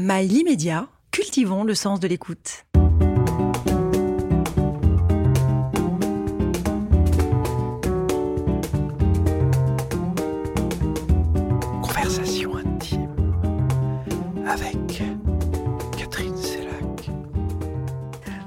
Mail 0.00 0.32
immédiat, 0.32 0.86
cultivons 1.10 1.64
le 1.64 1.74
sens 1.74 1.98
de 1.98 2.06
l'écoute. 2.06 2.64
Conversation 11.82 12.54
intime 12.58 13.08
avec 14.46 15.02
Catherine 15.98 16.36
Sellac. 16.36 17.10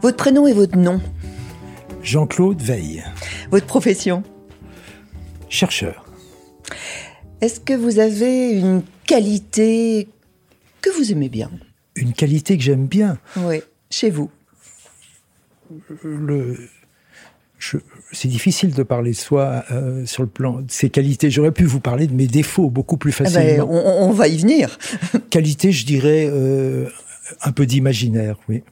Votre 0.02 0.16
prénom 0.16 0.48
et 0.48 0.54
votre 0.54 0.78
nom 0.78 1.02
Jean-Claude 2.02 2.62
Veille, 2.62 3.04
Votre 3.50 3.66
profession 3.66 4.24
chercheur. 5.50 6.06
Est-ce 7.42 7.60
que 7.60 7.74
vous 7.74 8.00
avez 8.00 8.52
une 8.58 8.84
qualité 9.06 10.08
que 10.82 10.90
vous 10.98 11.12
aimez 11.12 11.30
bien 11.30 11.50
Une 11.96 12.14
qualité 12.14 12.58
que 12.58 12.64
j'aime 12.64 12.88
bien. 12.88 13.18
Oui, 13.38 13.62
chez 13.90 14.10
vous. 14.10 14.30
Le, 16.04 16.58
je- 17.60 17.78
c'est 18.12 18.28
difficile 18.28 18.74
de 18.74 18.84
parler 18.84 19.12
de 19.12 19.16
soi 19.16 19.64
euh, 19.72 20.06
sur 20.06 20.24
le 20.24 20.30
plan 20.30 20.60
de 20.62 20.72
ses 20.72 20.90
qualités. 20.90 21.30
J'aurais 21.32 21.52
pu 21.52 21.64
vous 21.64 21.80
parler 21.80 22.08
de 22.08 22.14
mes 22.14 22.28
défauts 22.28 22.70
beaucoup 22.70 22.98
plus 22.98 23.14
Ah 23.20 23.24
ben, 23.24 23.30
facilement. 23.32 23.68
on, 23.72 24.10
on 24.10 24.12
va 24.12 24.28
y 24.28 24.38
venir. 24.38 24.78
Qualité, 25.30 25.72
je 25.72 25.86
dirais 25.86 26.28
euh, 26.30 26.90
un 27.42 27.52
peu 27.52 27.66
d'imaginaire, 27.66 28.36
oui. 28.50 28.64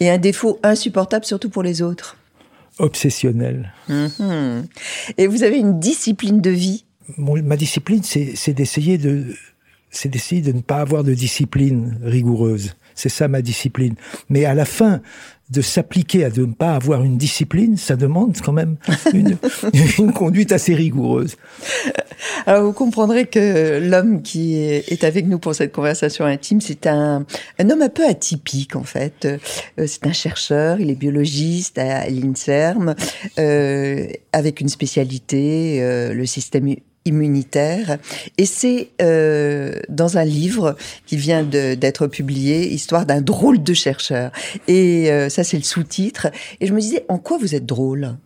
Et 0.00 0.08
un 0.10 0.18
défaut 0.18 0.60
insupportable 0.62 1.24
surtout 1.24 1.50
pour 1.50 1.62
les 1.64 1.82
autres. 1.82 2.16
Obsessionnel. 2.78 3.72
Mhm. 3.88 4.66
Et 5.16 5.26
vous 5.26 5.42
avez 5.42 5.58
une 5.58 5.80
discipline 5.80 6.40
de 6.40 6.50
vie? 6.50 6.84
Mon- 7.16 7.42
ma 7.42 7.56
discipline, 7.56 8.02
c'est 8.04 8.52
d'essayer 8.52 8.98
de, 8.98 9.34
c'est 9.90 10.08
d'essayer 10.08 10.42
de 10.42 10.52
ne 10.52 10.60
pas 10.60 10.78
avoir 10.78 11.04
de 11.04 11.14
discipline 11.14 11.98
rigoureuse. 12.02 12.74
C'est 12.94 13.08
ça 13.08 13.28
ma 13.28 13.42
discipline. 13.42 13.94
Mais 14.28 14.44
à 14.44 14.54
la 14.54 14.64
fin, 14.64 15.00
de 15.50 15.62
s'appliquer 15.62 16.24
à 16.24 16.30
de 16.30 16.44
ne 16.44 16.52
pas 16.52 16.74
avoir 16.74 17.04
une 17.04 17.16
discipline, 17.16 17.76
ça 17.76 17.96
demande 17.96 18.36
quand 18.44 18.52
même 18.52 18.76
une, 19.14 19.36
une 19.98 20.12
conduite 20.12 20.52
assez 20.52 20.74
rigoureuse. 20.74 21.36
Alors 22.46 22.64
vous 22.64 22.72
comprendrez 22.72 23.26
que 23.26 23.78
l'homme 23.78 24.22
qui 24.22 24.56
est 24.56 24.90
est 24.92 25.04
avec 25.04 25.26
nous 25.26 25.38
pour 25.38 25.54
cette 25.54 25.72
conversation 25.72 26.24
intime, 26.24 26.60
c'est 26.60 26.86
un, 26.86 27.24
un 27.58 27.70
homme 27.70 27.82
un 27.82 27.88
peu 27.88 28.06
atypique 28.06 28.76
en 28.76 28.84
fait. 28.84 29.24
Euh, 29.24 29.38
c'est 29.86 30.06
un 30.06 30.12
chercheur, 30.12 30.80
il 30.80 30.90
est 30.90 30.94
biologiste 30.94 31.78
à 31.78 32.08
l'INSERM, 32.08 32.94
euh, 33.38 34.06
avec 34.32 34.60
une 34.60 34.68
spécialité, 34.68 35.78
euh, 35.80 36.12
le 36.12 36.26
système 36.26 36.74
immunitaire. 37.08 37.98
Et 38.36 38.46
c'est 38.46 38.90
euh, 39.02 39.80
dans 39.88 40.18
un 40.18 40.24
livre 40.24 40.76
qui 41.06 41.16
vient 41.16 41.42
d'être 41.42 42.06
publié, 42.06 42.72
Histoire 42.72 43.06
d'un 43.06 43.20
drôle 43.20 43.62
de 43.62 43.74
chercheur. 43.74 44.30
Et 44.68 45.10
euh, 45.10 45.28
ça 45.28 45.44
c'est 45.44 45.56
le 45.56 45.62
sous-titre. 45.62 46.28
Et 46.60 46.66
je 46.66 46.72
me 46.72 46.80
disais, 46.80 47.04
en 47.08 47.18
quoi 47.18 47.38
vous 47.38 47.54
êtes 47.54 47.66
drôle? 47.66 48.16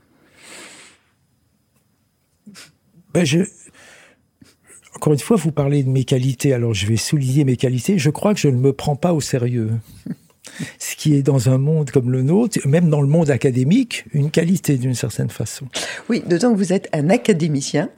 Ben, 3.15 3.25
je, 3.25 3.41
encore 4.97 5.13
une 5.13 5.19
fois, 5.19 5.37
vous 5.37 5.53
parlez 5.53 5.83
de 5.83 5.89
mes 5.89 6.05
qualités, 6.05 6.53
alors 6.53 6.75
je 6.75 6.87
vais 6.87 6.97
souligner 6.97 7.45
mes 7.45 7.57
qualités. 7.57 7.99
Je 7.99 8.11
crois 8.11 8.35
que 8.35 8.41
je 8.41 8.49
ne 8.49 8.57
me 8.57 8.73
prends 8.73 8.97
pas 8.97 9.13
au 9.13 9.21
sérieux. 9.21 9.71
Ce 10.79 10.97
qui 10.97 11.15
est 11.15 11.23
dans 11.23 11.49
un 11.49 11.59
monde 11.59 11.91
comme 11.91 12.11
le 12.11 12.23
nôtre, 12.23 12.59
même 12.67 12.89
dans 12.91 13.01
le 13.01 13.09
monde 13.09 13.31
académique, 13.31 14.05
une 14.13 14.31
qualité 14.31 14.77
d'une 14.77 14.95
certaine 14.95 15.31
façon. 15.31 15.67
Oui, 16.09 16.23
d'autant 16.27 16.53
que 16.53 16.59
vous 16.59 16.73
êtes 16.73 16.89
un 16.93 17.11
académicien. 17.11 17.91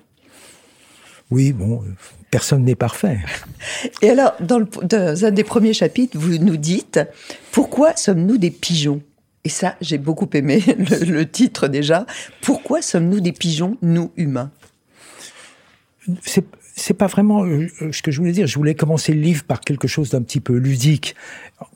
Oui, 1.34 1.52
bon, 1.52 1.82
euh, 1.82 1.90
personne 2.30 2.62
n'est 2.62 2.76
parfait. 2.76 3.18
Et 4.02 4.10
alors, 4.10 4.34
dans, 4.38 4.60
le, 4.60 4.66
dans 4.84 5.24
un 5.24 5.32
des 5.32 5.42
premiers 5.42 5.72
chapitres, 5.72 6.16
vous 6.16 6.38
nous 6.38 6.56
dites 6.56 7.00
Pourquoi 7.50 7.96
sommes-nous 7.96 8.38
des 8.38 8.52
pigeons? 8.52 9.02
Et 9.42 9.48
ça, 9.48 9.74
j'ai 9.80 9.98
beaucoup 9.98 10.30
aimé 10.34 10.62
le, 10.78 11.04
le 11.04 11.28
titre 11.28 11.66
déjà. 11.66 12.06
Pourquoi 12.40 12.82
sommes-nous 12.82 13.18
des 13.18 13.32
pigeons, 13.32 13.76
nous 13.82 14.12
humains? 14.16 14.52
C'est 16.22 16.44
c'est 16.76 16.94
pas 16.94 17.06
vraiment 17.06 17.44
euh, 17.44 17.68
ce 17.92 18.02
que 18.02 18.10
je 18.10 18.18
voulais 18.18 18.32
dire. 18.32 18.46
Je 18.46 18.56
voulais 18.56 18.74
commencer 18.74 19.12
le 19.12 19.20
livre 19.20 19.44
par 19.44 19.60
quelque 19.60 19.86
chose 19.86 20.10
d'un 20.10 20.22
petit 20.22 20.40
peu 20.40 20.54
ludique 20.54 21.14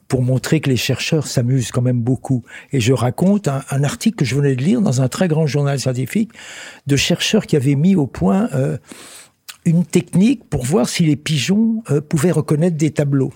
pour 0.09 0.23
montrer 0.23 0.61
que 0.61 0.69
les 0.69 0.77
chercheurs 0.77 1.27
s'amusent 1.27 1.71
quand 1.71 1.83
même 1.83 2.01
beaucoup. 2.01 2.43
Et 2.73 2.81
je 2.81 2.93
raconte 2.93 3.47
un, 3.47 3.63
un 3.71 3.85
article 3.85 4.17
que 4.17 4.25
je 4.25 4.35
venais 4.35 4.57
de 4.57 4.63
lire 4.63 4.81
dans 4.81 5.01
un 5.01 5.09
très 5.09 5.29
grand 5.29 5.47
journal 5.47 5.79
scientifique 5.79 6.33
de 6.87 6.97
chercheurs 6.97 7.47
qui 7.47 7.55
avaient 7.55 7.77
mis 7.77 7.95
au 7.95 8.07
point 8.07 8.49
euh, 8.55 8.77
une 9.69 9.85
technique 9.85 10.45
pour 10.49 10.65
voir 10.65 10.89
si 10.89 11.05
les 11.05 11.17
pigeons 11.17 11.83
euh, 11.91 12.01
pouvaient 12.01 12.31
reconnaître 12.31 12.77
des 12.77 12.91
tableaux. 12.91 13.33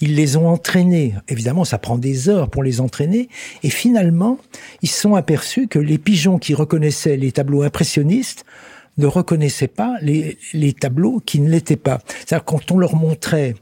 Ils 0.00 0.14
les 0.14 0.36
ont 0.36 0.48
entraînés. 0.48 1.14
Évidemment, 1.28 1.64
ça 1.64 1.78
prend 1.78 1.98
des 1.98 2.28
heures 2.28 2.50
pour 2.50 2.62
les 2.62 2.80
entraîner. 2.80 3.28
Et 3.62 3.70
finalement, 3.70 4.38
ils 4.82 4.90
sont 4.90 5.14
aperçus 5.14 5.68
que 5.68 5.78
les 5.78 5.98
pigeons 5.98 6.38
qui 6.38 6.54
reconnaissaient 6.54 7.16
les 7.16 7.32
tableaux 7.32 7.62
impressionnistes 7.62 8.44
ne 8.98 9.06
reconnaissaient 9.06 9.68
pas 9.68 9.96
les, 10.02 10.36
tableaux 10.78 11.22
qui 11.24 11.40
ne 11.40 11.48
l'étaient 11.48 11.76
pas. 11.76 12.00
C'est-à-dire 12.06 12.44
quand 12.44 12.70
on 12.70 12.78
leur 12.78 12.94
montrait 12.94 13.54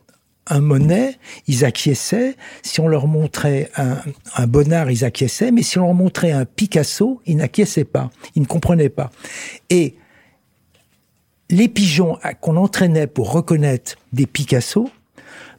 un 0.48 0.60
Monet, 0.60 1.18
ils 1.46 1.64
acquiesçaient. 1.64 2.34
Si 2.62 2.80
on 2.80 2.88
leur 2.88 3.06
montrait 3.06 3.70
un, 3.76 3.98
un 4.34 4.46
Bonnard, 4.46 4.90
ils 4.90 5.04
acquiesçaient. 5.04 5.52
Mais 5.52 5.62
si 5.62 5.78
on 5.78 5.82
leur 5.82 5.94
montrait 5.94 6.32
un 6.32 6.46
Picasso, 6.46 7.20
ils 7.26 7.36
n'acquiesçaient 7.36 7.84
pas. 7.84 8.10
Ils 8.34 8.42
ne 8.42 8.46
comprenaient 8.46 8.88
pas. 8.88 9.10
Et 9.70 9.94
les 11.50 11.68
pigeons 11.68 12.18
qu'on 12.40 12.56
entraînait 12.56 13.06
pour 13.06 13.32
reconnaître 13.32 13.96
des 14.12 14.26
Picasso 14.26 14.90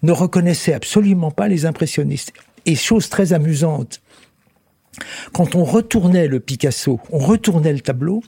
ne 0.04 0.12
reconnaissaient 0.12 0.74
absolument 0.74 1.32
pas 1.32 1.48
les 1.48 1.66
impressionnistes. 1.66 2.32
Et 2.66 2.76
chose 2.76 3.10
très 3.10 3.34
amusante, 3.34 4.02
quand 5.34 5.56
on 5.56 5.64
retournait 5.64 6.28
le 6.28 6.40
Picasso, 6.40 7.00
on 7.12 7.20
retournait 7.20 7.74
le 7.74 7.80
tableau, 7.80 8.22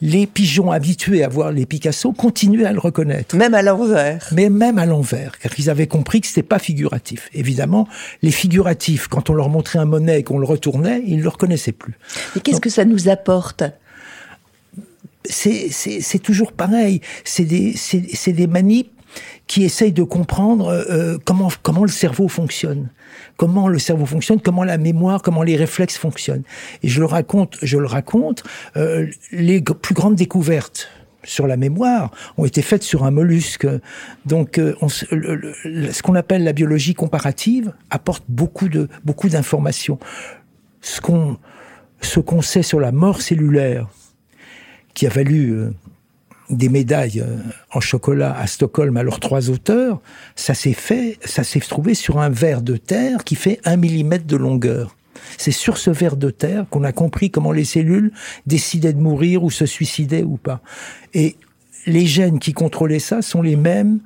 les 0.00 0.26
pigeons 0.26 0.70
habitués 0.70 1.24
à 1.24 1.28
voir 1.28 1.50
les 1.50 1.66
Picasso 1.66 2.12
continuaient 2.12 2.66
à 2.66 2.72
le 2.72 2.78
reconnaître. 2.78 3.36
Même 3.36 3.54
à 3.54 3.62
l'envers. 3.62 4.28
Mais 4.32 4.48
même 4.50 4.78
à 4.78 4.86
l'envers, 4.86 5.38
car 5.38 5.52
ils 5.58 5.70
avaient 5.70 5.86
compris 5.86 6.20
que 6.20 6.26
c'était 6.26 6.42
pas 6.42 6.58
figuratif. 6.58 7.30
Évidemment, 7.32 7.88
les 8.22 8.30
figuratifs, 8.30 9.08
quand 9.08 9.30
on 9.30 9.34
leur 9.34 9.48
montrait 9.48 9.78
un 9.78 9.86
Monet 9.86 10.20
et 10.20 10.22
qu'on 10.22 10.38
le 10.38 10.46
retournait, 10.46 11.02
ils 11.06 11.18
ne 11.18 11.22
le 11.22 11.28
reconnaissaient 11.28 11.72
plus. 11.72 11.94
Et 12.36 12.40
qu'est-ce 12.40 12.60
que 12.60 12.70
ça 12.70 12.84
nous 12.84 13.08
apporte? 13.08 13.64
C'est 15.28 16.18
toujours 16.22 16.52
pareil. 16.52 17.00
C'est 17.24 17.44
des, 17.44 17.74
des 18.32 18.46
qui 19.46 19.62
essayent 19.62 19.92
de 19.92 20.02
comprendre 20.02 20.68
euh, 20.68 21.18
comment, 21.24 21.48
comment 21.62 21.82
le 21.82 21.88
cerveau 21.90 22.28
fonctionne. 22.28 22.88
Comment 23.36 23.68
le 23.68 23.78
cerveau 23.78 24.06
fonctionne, 24.06 24.40
comment 24.40 24.64
la 24.64 24.78
mémoire, 24.78 25.22
comment 25.22 25.42
les 25.42 25.56
réflexes 25.56 25.96
fonctionnent. 25.98 26.42
Et 26.82 26.88
je 26.88 27.00
le 27.00 27.06
raconte, 27.06 27.56
je 27.62 27.78
le 27.78 27.86
raconte, 27.86 28.42
euh, 28.76 29.06
les 29.30 29.60
plus 29.60 29.94
grandes 29.94 30.16
découvertes 30.16 30.88
sur 31.22 31.46
la 31.46 31.56
mémoire 31.56 32.10
ont 32.36 32.44
été 32.44 32.60
faites 32.60 32.82
sur 32.82 33.04
un 33.04 33.10
mollusque. 33.10 33.66
Donc, 34.26 34.58
euh, 34.58 34.74
on 34.80 34.88
le- 35.10 35.36
le- 35.64 35.92
ce 35.92 36.02
qu'on 36.02 36.14
appelle 36.16 36.42
la 36.44 36.52
biologie 36.52 36.94
comparative 36.94 37.72
apporte 37.90 38.24
beaucoup 38.28 38.68
de 38.68 38.88
beaucoup 39.04 39.28
d'informations. 39.28 39.98
Ce 40.80 41.00
qu'on 41.00 41.38
ce 42.00 42.20
qu'on 42.20 42.42
sait 42.42 42.62
sur 42.62 42.80
la 42.80 42.92
mort 42.92 43.22
cellulaire, 43.22 43.88
qui 44.94 45.06
a 45.06 45.10
valu 45.10 45.50
euh, 45.50 45.70
des 46.50 46.68
médailles 46.68 47.20
euh, 47.20 47.36
en 47.72 47.80
chocolat 47.80 48.36
à 48.36 48.46
Stockholm 48.46 48.96
à 48.96 49.02
leurs 49.02 49.20
trois 49.20 49.50
auteurs, 49.50 50.00
ça 50.36 50.54
s'est 50.54 50.72
fait, 50.72 51.18
ça 51.24 51.44
s'est 51.44 51.60
trouvé 51.60 51.94
sur 51.94 52.18
un 52.18 52.28
verre 52.28 52.62
de 52.62 52.76
terre 52.76 53.24
qui 53.24 53.34
fait 53.34 53.60
un 53.64 53.76
millimètre 53.76 54.26
de 54.26 54.36
longueur. 54.36 54.96
C'est 55.38 55.52
sur 55.52 55.78
ce 55.78 55.90
verre 55.90 56.16
de 56.16 56.30
terre 56.30 56.66
qu'on 56.70 56.84
a 56.84 56.92
compris 56.92 57.30
comment 57.30 57.52
les 57.52 57.64
cellules 57.64 58.12
décidaient 58.46 58.92
de 58.92 59.00
mourir 59.00 59.42
ou 59.42 59.50
se 59.50 59.66
suicidaient 59.66 60.22
ou 60.22 60.36
pas. 60.36 60.60
Et 61.14 61.36
les 61.86 62.06
gènes 62.06 62.38
qui 62.38 62.52
contrôlaient 62.52 62.98
ça 62.98 63.22
sont 63.22 63.42
les 63.42 63.56
mêmes 63.56 64.00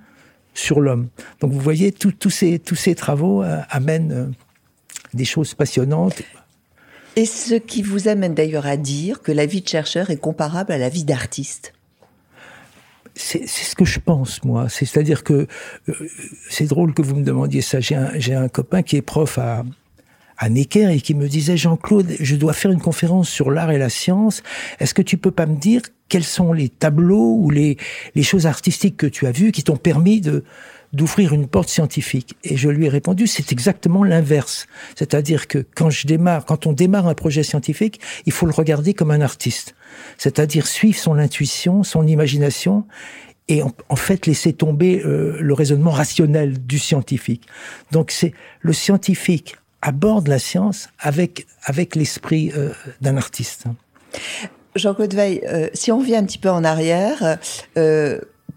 sur 0.54 0.80
l'homme. 0.80 1.08
Donc 1.40 1.52
vous 1.52 1.60
voyez, 1.60 1.92
tous 1.92 2.30
ces, 2.30 2.58
tous 2.58 2.74
ces 2.74 2.94
travaux 2.94 3.42
euh, 3.42 3.60
amènent 3.70 4.32
des 5.14 5.24
choses 5.24 5.54
passionnantes. 5.54 6.22
Et 7.18 7.26
ce 7.26 7.54
qui 7.54 7.82
vous 7.82 8.06
amène 8.06 8.32
d'ailleurs 8.34 8.66
à 8.66 8.76
dire 8.76 9.22
que 9.22 9.32
la 9.32 9.44
vie 9.44 9.60
de 9.60 9.68
chercheur 9.68 10.10
est 10.10 10.18
comparable 10.18 10.70
à 10.72 10.78
la 10.78 10.88
vie 10.88 11.02
d'artiste. 11.02 11.74
C'est 13.16 13.44
ce 13.48 13.74
que 13.74 13.84
je 13.84 13.98
pense, 13.98 14.44
moi. 14.44 14.68
C'est- 14.68 14.84
C'est-à-dire 14.84 15.24
que 15.24 15.48
euh, 15.88 15.94
c'est 16.48 16.66
drôle 16.66 16.94
que 16.94 17.02
vous 17.02 17.16
me 17.16 17.24
demandiez 17.24 17.60
ça. 17.60 17.80
J'ai 17.80 17.96
un, 17.96 18.12
j'ai 18.16 18.34
un 18.36 18.48
copain 18.48 18.82
qui 18.82 18.94
est 18.96 19.02
prof 19.02 19.36
à, 19.38 19.64
à 20.36 20.48
Necker 20.48 20.94
et 20.94 21.00
qui 21.00 21.14
me 21.14 21.26
disait 21.26 21.56
Jean-Claude, 21.56 22.14
je 22.20 22.36
dois 22.36 22.52
faire 22.52 22.70
une 22.70 22.80
conférence 22.80 23.28
sur 23.28 23.50
l'art 23.50 23.72
et 23.72 23.78
la 23.78 23.88
science. 23.88 24.44
Est-ce 24.78 24.94
que 24.94 25.02
tu 25.02 25.16
peux 25.18 25.32
pas 25.32 25.46
me 25.46 25.56
dire 25.56 25.82
quels 26.08 26.22
sont 26.22 26.52
les 26.52 26.68
tableaux 26.68 27.34
ou 27.40 27.50
les, 27.50 27.76
les 28.14 28.22
choses 28.22 28.46
artistiques 28.46 28.96
que 28.96 29.08
tu 29.08 29.26
as 29.26 29.32
vues 29.32 29.50
qui 29.50 29.64
t'ont 29.64 29.76
permis 29.76 30.20
de 30.20 30.44
d'ouvrir 30.92 31.32
une 31.32 31.46
porte 31.46 31.68
scientifique 31.68 32.36
Et 32.44 32.56
je 32.56 32.68
lui 32.68 32.86
ai 32.86 32.88
répondu, 32.88 33.26
c'est 33.26 33.52
exactement 33.52 34.04
l'inverse. 34.04 34.66
C'est-à-dire 34.96 35.46
que 35.46 35.64
quand 35.74 35.90
je 35.90 36.06
démarre, 36.06 36.44
quand 36.44 36.66
on 36.66 36.72
démarre 36.72 37.06
un 37.06 37.14
projet 37.14 37.42
scientifique, 37.42 38.00
il 38.26 38.32
faut 38.32 38.46
le 38.46 38.52
regarder 38.52 38.94
comme 38.94 39.10
un 39.10 39.20
artiste. 39.20 39.74
C'est-à-dire 40.16 40.66
suivre 40.66 40.98
son 40.98 41.18
intuition, 41.18 41.82
son 41.82 42.06
imagination 42.06 42.86
et 43.48 43.62
en, 43.62 43.96
fait 43.96 44.26
laisser 44.26 44.52
tomber 44.52 45.02
euh, 45.04 45.38
le 45.40 45.54
raisonnement 45.54 45.90
rationnel 45.90 46.58
du 46.66 46.78
scientifique. 46.78 47.46
Donc 47.92 48.10
c'est 48.10 48.34
le 48.60 48.74
scientifique 48.74 49.56
aborde 49.80 50.28
la 50.28 50.38
science 50.38 50.90
avec 50.98 51.46
avec 51.64 51.96
l'esprit 51.96 52.52
euh, 52.54 52.70
d'un 53.00 53.16
artiste. 53.16 53.64
Jean-Claude 54.76 55.14
Veil, 55.14 55.40
euh, 55.46 55.68
si 55.72 55.90
on 55.90 55.98
revient 55.98 56.16
un 56.16 56.24
petit 56.24 56.38
peu 56.38 56.50
en 56.50 56.62
arrière, 56.62 57.38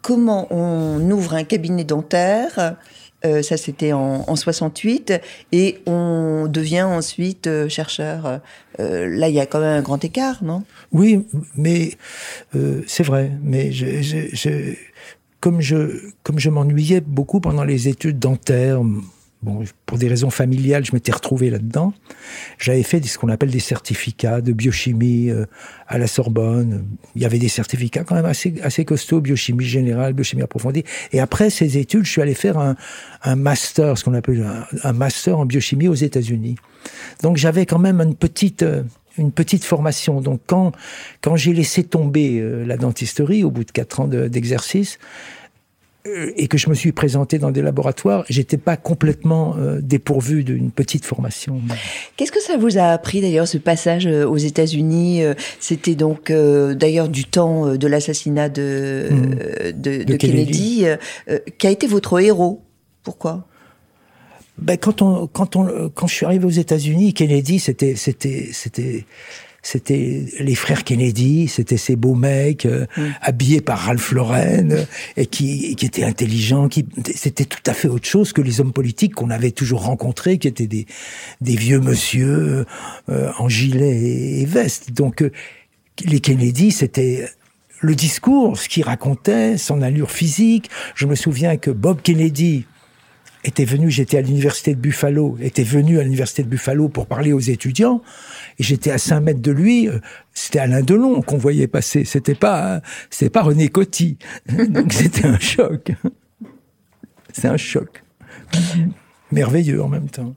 comment 0.02 0.48
on 0.52 1.00
ouvre 1.12 1.36
un 1.36 1.44
cabinet 1.44 1.84
dentaire 1.84 2.76
ça 3.44 3.56
c'était 3.56 3.94
en, 3.94 4.24
en, 4.28 4.36
68 4.36 5.14
et 5.52 5.78
on 5.86 6.48
devient 6.50 6.82
ensuite 6.82 7.48
chercheur. 7.68 8.42
là, 8.80 9.30
il 9.30 9.36
y 9.36 9.40
a 9.40 9.46
quand 9.46 9.60
même 9.60 9.78
un 9.78 9.84
grand 9.84 10.04
écart, 10.04 10.44
non? 10.44 10.64
Oui, 10.92 11.28
mais 11.56 11.92
c'est 12.88 13.04
vrai. 13.04 13.32
Mais 13.44 13.72
je, 13.72 14.02
je, 14.02 14.74
comme 15.40 15.60
je, 15.60 16.00
comme 16.24 16.40
je 16.40 16.50
m'ennuyais 16.50 17.02
beaucoup 17.02 17.42
pendant 17.42 17.64
les 17.64 17.88
études 17.90 18.18
dentaires, 18.18 18.82
bon, 19.44 19.64
pour 19.86 19.98
des 19.98 20.08
raisons 20.08 20.30
familiales, 20.30 20.86
je 20.86 20.94
m'étais 20.94 21.12
retrouvé 21.12 21.50
là-dedans. 21.50 21.94
J'avais 22.58 22.84
fait 22.84 23.06
ce 23.06 23.18
qu'on 23.18 23.30
appelle 23.30 23.52
des 23.52 23.60
certificats 23.60 24.42
de 24.42 24.52
biochimie 24.52 25.30
euh, 25.30 25.46
à 25.88 25.98
la 25.98 26.08
Sorbonne. 26.08 26.86
Il 27.16 27.22
y 27.22 27.26
avait 27.26 27.40
des 27.40 27.50
certificats 27.50 28.04
quand 28.04 28.16
même 28.16 28.26
assez, 28.26 28.86
costauds, 28.86 29.22
biochimie 29.22 29.66
générale, 29.66 30.14
biochimie 30.14 30.44
approfondie. 30.44 30.84
Et 31.12 31.20
après 31.20 31.50
ces 31.50 31.78
études, 31.78 32.06
je 32.06 32.12
suis 32.12 32.22
allé 32.22 32.34
faire 32.34 32.58
un, 32.58 33.36
master, 33.36 33.98
ce 33.98 34.04
qu'on 34.04 34.14
appelle 34.14 34.48
un, 34.84 34.94
master 34.94 35.40
en 35.40 35.46
biochimie 35.46 35.88
aux 35.88 35.96
États-Unis. 35.96 36.56
Donc 37.22 37.38
j'avais 37.38 37.66
quand 37.66 37.80
même 37.80 38.02
une 38.02 38.16
petite, 38.16 38.64
euh, 38.64 38.84
une 39.18 39.32
petite 39.32 39.64
formation. 39.64 40.22
Donc 40.22 40.42
quand, 40.48 40.72
quand 41.22 41.36
j'ai 41.36 41.54
laissé 41.54 41.84
tomber 41.84 42.40
euh, 42.40 42.66
la 42.66 42.78
dentisterie 42.78 43.44
au 43.44 43.52
bout 43.52 43.64
de 43.64 43.72
quatre 43.72 44.00
ans 44.00 44.08
d'exercice, 44.08 45.00
et 46.06 46.48
que 46.48 46.58
je 46.58 46.70
me 46.70 46.74
suis 46.74 46.92
présenté 46.92 47.38
dans 47.38 47.52
des 47.52 47.62
laboratoires, 47.62 48.26
j'étais 48.30 48.58
pas 48.58 48.76
complètement 48.78 49.56
euh, 49.58 49.80
dépourvu 49.82 50.44
d'une 50.44 50.72
petite 50.72 51.06
formation. 51.06 51.62
Qu'est-ce 52.18 52.32
que 52.32 52.42
ça 52.42 52.58
vous 52.58 52.78
a 52.78 52.86
appris 52.86 53.22
d'ailleurs 53.22 53.48
ce 53.48 53.58
passage 53.58 54.08
aux 54.08 54.38
États-Unis 54.38 55.22
C'était 55.60 55.96
donc 55.96 56.32
d'ailleurs 56.32 57.10
du 57.10 57.26
temps 57.26 57.76
de 57.76 57.88
l'assassinat 57.88 58.50
de, 58.50 59.10
mmh. 59.12 59.82
de, 59.82 60.16
Kennedy. 60.16 60.86
qui 61.58 61.68
a 61.68 61.70
été 61.70 61.88
votre 61.88 62.20
héros? 62.20 62.64
Pourquoi? 63.04 63.48
Ben, 64.62 64.78
quand 64.78 65.02
on, 65.02 65.28
quand 65.28 65.56
on, 65.56 65.90
quand 65.90 66.08
je 66.08 66.14
suis 66.14 66.26
arrivé 66.26 66.46
aux 66.46 66.50
États-Unis, 66.50 67.14
Kennedy, 67.14 67.60
c'était, 67.60 67.96
c'était, 67.96 68.50
c'était, 68.54 69.06
c'était 69.62 70.26
les 70.40 70.56
frères 70.56 70.84
Kennedy, 70.84 71.48
c'était 71.48 71.78
ces 71.78 71.96
beaux 71.96 72.16
mecs 72.16 72.66
euh, 72.66 72.86
mm. 72.98 73.02
habillés 73.22 73.62
par 73.62 73.80
Ralph 73.80 74.12
Lauren 74.12 74.72
euh, 74.72 74.86
et 75.18 75.28
qui, 75.28 75.76
qui 75.76 75.86
étaient 75.86 76.04
intelligents, 76.04 76.68
qui 76.68 76.86
c'était 77.16 77.46
tout 77.46 77.62
à 77.68 77.74
fait 77.74 77.88
autre 77.88 78.08
chose 78.08 78.34
que 78.34 78.42
les 78.42 78.60
hommes 78.60 78.74
politiques 78.74 79.14
qu'on 79.14 79.30
avait 79.30 79.52
toujours 79.52 79.84
rencontrés, 79.84 80.40
qui 80.40 80.48
étaient 80.48 80.68
des, 80.68 80.88
des 81.42 81.56
vieux 81.56 81.80
monsieur 81.80 82.66
euh, 83.10 83.32
en 83.38 83.50
gilet 83.50 83.98
et, 83.98 84.42
et 84.42 84.46
veste. 84.46 84.94
Donc 84.94 85.24
les 86.04 86.20
Kennedy, 86.20 86.72
c'était 86.72 87.30
le 87.82 87.96
discours, 87.96 88.58
ce 88.58 88.70
qu'il 88.70 88.84
racontait, 88.84 89.58
son 89.58 89.82
allure 89.82 90.12
physique. 90.12 90.70
Je 90.96 91.06
me 91.06 91.16
souviens 91.16 91.58
que 91.58 91.72
Bob 91.72 92.02
Kennedy, 92.02 92.66
était 93.44 93.66
venu, 93.66 93.90
j'étais 93.90 94.18
à 94.18 94.22
l'université 94.22 94.76
de 94.76 94.80
Buffalo, 94.80 95.38
était 95.42 95.64
venu 95.64 96.00
à 96.00 96.04
l'université 96.04 96.44
de 96.44 96.48
Buffalo 96.48 96.90
pour 96.90 97.08
parler 97.08 97.34
aux 97.34 97.40
étudiants, 97.40 98.02
et 98.60 98.64
j'étais 98.64 98.92
à 98.92 98.98
5 98.98 99.22
mètres 99.22 99.42
de 99.42 99.52
lui, 99.52 99.90
euh, 99.90 100.00
c'était 100.34 100.60
Alain 100.60 100.82
Delon 100.82 101.22
qu'on 101.22 101.38
voyait 101.38 101.68
passer, 101.68 102.06
c'était 102.06 102.36
pas, 102.36 102.82
c'était 103.10 103.30
pas 103.30 103.42
René 103.42 103.70
Coty. 103.70 104.18
Donc 104.70 104.94
c'était 104.94 105.26
un 105.26 105.40
choc. 105.40 105.92
C'est 107.34 107.48
un 107.48 107.58
choc. 107.58 108.04
Merveilleux 109.32 109.82
en 109.82 109.88
même 109.88 110.10
temps. 110.10 110.36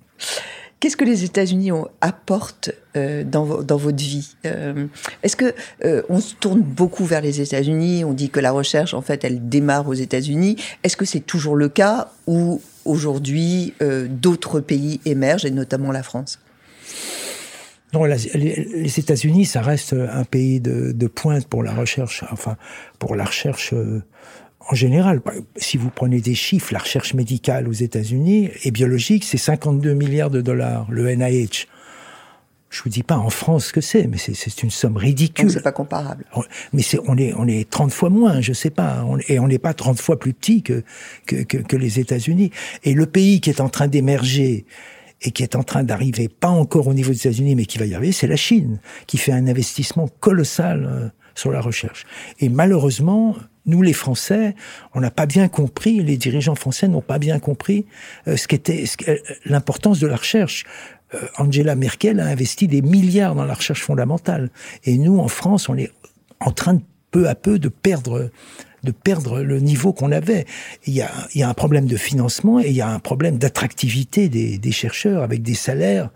Qu'est-ce 0.85 0.99
que 0.99 1.05
les 1.07 1.25
États-Unis 1.25 1.71
apportent 2.03 2.71
euh, 2.95 3.25
dans, 3.25 3.63
dans, 3.63 3.79
votre 3.79 4.05
vie 4.05 4.37
euh, 4.45 4.87
Est-ce 5.23 5.35
que 5.35 5.55
euh, 5.83 6.03
on 6.11 6.21
se 6.21 6.35
tourne 6.35 6.61
beaucoup 6.61 7.07
vers 7.07 7.23
les 7.23 7.41
États-Unis 7.41 8.05
On 8.05 8.13
dit 8.13 8.29
que 8.29 8.39
la 8.39 8.53
recherche, 8.53 8.93
en 8.93 9.01
fait, 9.01 9.25
elle 9.25 9.49
démarre 9.49 9.89
aux 9.89 9.95
États-Unis. 9.95 10.57
Est-ce 10.83 10.99
que 10.99 11.07
c'est 11.07 11.21
toujours 11.21 11.57
le 11.57 11.71
cas 11.71 12.11
ou 12.27 12.61
aujourd'hui 12.85 13.73
d'autres 14.11 14.61
pays 14.61 15.01
émergent 15.07 15.47
et 15.47 15.51
notamment 15.51 15.91
la 15.91 16.03
France? 16.03 16.39
Non, 17.95 18.05
les, 18.05 18.99
États-Unis, 18.99 19.47
ça 19.47 19.63
reste 19.63 19.95
un 19.95 20.25
pays 20.25 20.61
de, 20.61 20.93
de, 20.93 21.07
pointe 21.07 21.47
pour 21.47 21.63
la 21.63 21.73
recherche, 21.73 22.25
enfin 22.31 22.59
pour 22.99 23.17
la 23.17 23.25
recherche 23.25 23.73
en 24.71 24.75
général, 24.75 25.21
si 25.57 25.77
vous 25.77 25.91
prenez 25.91 26.21
des 26.21 26.35
chiffres, 26.35 26.73
la 26.73 26.79
recherche 26.79 27.15
médicale 27.15 27.69
aux 27.69 27.73
États-Unis 27.73 28.51
et 28.63 28.71
biologique, 28.71 29.25
c'est 29.25 29.39
52 29.39 29.93
milliards 29.95 30.31
de 30.31 30.41
dollars, 30.41 30.87
le 30.91 31.15
NIH. 31.15 31.67
Je 32.71 32.83
vous 32.83 32.91
dis 32.91 33.05
pas 33.05 33.17
en 33.17 33.31
France 33.31 33.67
ce 33.67 33.73
que 33.73 33.81
c'est, 33.81 34.09
mais 34.09 34.17
c'est 34.19 34.63
une 34.63 34.71
somme 34.71 34.97
ridicule. 34.97 35.49
C'est 35.49 35.63
pas 35.63 35.71
comparable. 35.71 36.25
Mais 36.73 36.83
c'est 36.83 36.99
on 37.07 37.17
est 37.17 37.33
on 37.35 37.47
est 37.47 37.71
30 37.71 37.93
fois 37.93 38.11
moins, 38.11 38.41
je 38.41 38.53
sais 38.53 38.71
pas, 38.71 39.07
et 39.29 39.39
on 39.39 39.47
n'est 39.47 39.61
pas 39.61 39.75
30 39.75 40.01
fois 40.01 40.19
plus 40.19 40.33
petit 40.35 40.63
que 40.63 40.83
que, 41.27 41.37
que, 41.45 41.59
que 41.59 41.77
les 41.77 42.01
États-Unis. 42.01 42.51
Et 42.83 42.95
le 42.95 43.07
pays 43.07 43.41
qui 43.41 43.51
est 43.51 43.61
en 43.61 43.69
train 43.69 43.87
d'émerger 43.87 44.67
et 45.23 45.31
qui 45.31 45.45
est 45.45 45.55
en 45.55 45.63
train 45.63 45.85
d'arriver, 45.85 46.29
pas 46.29 46.49
encore 46.49 46.89
au 46.89 46.95
niveau 46.95 47.13
des 47.13 47.19
États-Unis, 47.19 47.55
mais 47.55 47.65
qui 47.65 47.79
va 47.79 47.87
y 47.87 47.95
arriver, 47.95 48.13
c'est 48.13 48.27
la 48.27 48.37
Chine, 48.37 48.81
qui 49.07 49.19
fait 49.19 49.33
un 49.33 49.47
investissement 49.47 50.09
colossal 50.19 50.85
euh, 50.85 51.09
sur 51.37 51.53
la 51.53 51.61
recherche. 51.61 52.07
Et 52.41 52.49
malheureusement, 52.49 53.37
nous, 53.67 53.81
les 53.83 53.93
Français, 53.93 54.55
on 54.95 55.01
n'a 55.01 55.11
pas 55.11 55.27
bien 55.27 55.49
compris, 55.49 56.03
les 56.03 56.17
dirigeants 56.17 56.55
français 56.55 56.87
n'ont 56.87 57.01
pas 57.01 57.19
bien 57.19 57.39
compris 57.39 57.87
euh, 58.29 58.37
ce 58.37 58.47
qu'était 58.47 58.85
euh, 59.09 59.17
l'importance 59.47 60.01
de 60.01 60.07
la 60.07 60.17
recherche. 60.17 60.65
Euh, 61.15 61.27
Angela 61.39 61.75
Merkel 61.75 62.21
a 62.21 62.27
investi 62.27 62.69
des 62.69 62.83
milliards 62.83 63.35
dans 63.35 63.45
la 63.45 63.55
recherche 63.55 63.83
fondamentale. 63.83 64.51
Et 64.85 64.99
nous, 64.99 65.19
en 65.19 65.29
France, 65.29 65.69
on 65.69 65.77
est 65.77 65.91
en 66.41 66.51
train 66.51 66.75
de 66.75 66.83
peu 67.11 67.29
à 67.29 67.35
peu 67.35 67.59
de 67.59 67.69
perdre 67.69 68.31
de 68.83 68.91
perdre 68.91 69.41
le 69.41 69.61
niveau 69.61 69.95
qu'on 69.95 70.13
avait. 70.13 70.45
Il 70.87 70.93
y, 70.93 71.01
a, 71.01 71.11
il 71.35 71.41
y 71.41 71.43
a 71.43 71.49
un 71.49 71.55
problème 71.55 71.87
de 71.87 71.97
financement 71.97 72.61
et 72.61 72.67
il 72.67 72.75
y 72.75 72.83
a 72.83 72.89
un 72.91 72.99
problème 72.99 73.39
d'attractivité 73.39 74.29
des, 74.29 74.59
des 74.59 74.73
chercheurs 74.73 75.23
avec 75.23 75.41
des 75.41 75.55
salaires 75.55 76.11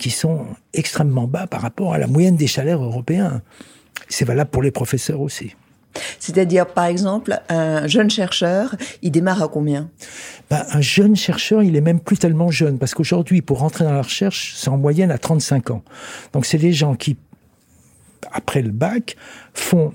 qui 0.00 0.10
sont 0.10 0.46
extrêmement 0.74 1.28
bas 1.28 1.46
par 1.46 1.60
rapport 1.60 1.94
à 1.94 1.98
la 1.98 2.08
moyenne 2.08 2.34
des 2.34 2.48
salaires 2.48 2.82
européens. 2.82 3.40
C'est 4.08 4.24
valable 4.24 4.50
pour 4.50 4.62
les 4.62 4.72
professeurs 4.72 5.20
aussi. 5.20 5.54
C'est-à-dire, 6.18 6.66
par 6.66 6.86
exemple, 6.86 7.40
un 7.48 7.86
jeune 7.86 8.10
chercheur, 8.10 8.74
il 9.02 9.10
démarre 9.10 9.42
à 9.42 9.48
combien? 9.48 9.90
Ben, 10.50 10.64
Un 10.70 10.80
jeune 10.80 11.16
chercheur, 11.16 11.62
il 11.62 11.76
est 11.76 11.80
même 11.80 12.00
plus 12.00 12.18
tellement 12.18 12.50
jeune, 12.50 12.78
parce 12.78 12.94
qu'aujourd'hui, 12.94 13.42
pour 13.42 13.58
rentrer 13.58 13.84
dans 13.84 13.92
la 13.92 14.02
recherche, 14.02 14.54
c'est 14.56 14.68
en 14.68 14.76
moyenne 14.76 15.10
à 15.10 15.18
35 15.18 15.70
ans. 15.70 15.82
Donc, 16.32 16.46
c'est 16.46 16.58
des 16.58 16.72
gens 16.72 16.94
qui, 16.94 17.16
après 18.32 18.62
le 18.62 18.70
bac, 18.70 19.16
font 19.54 19.92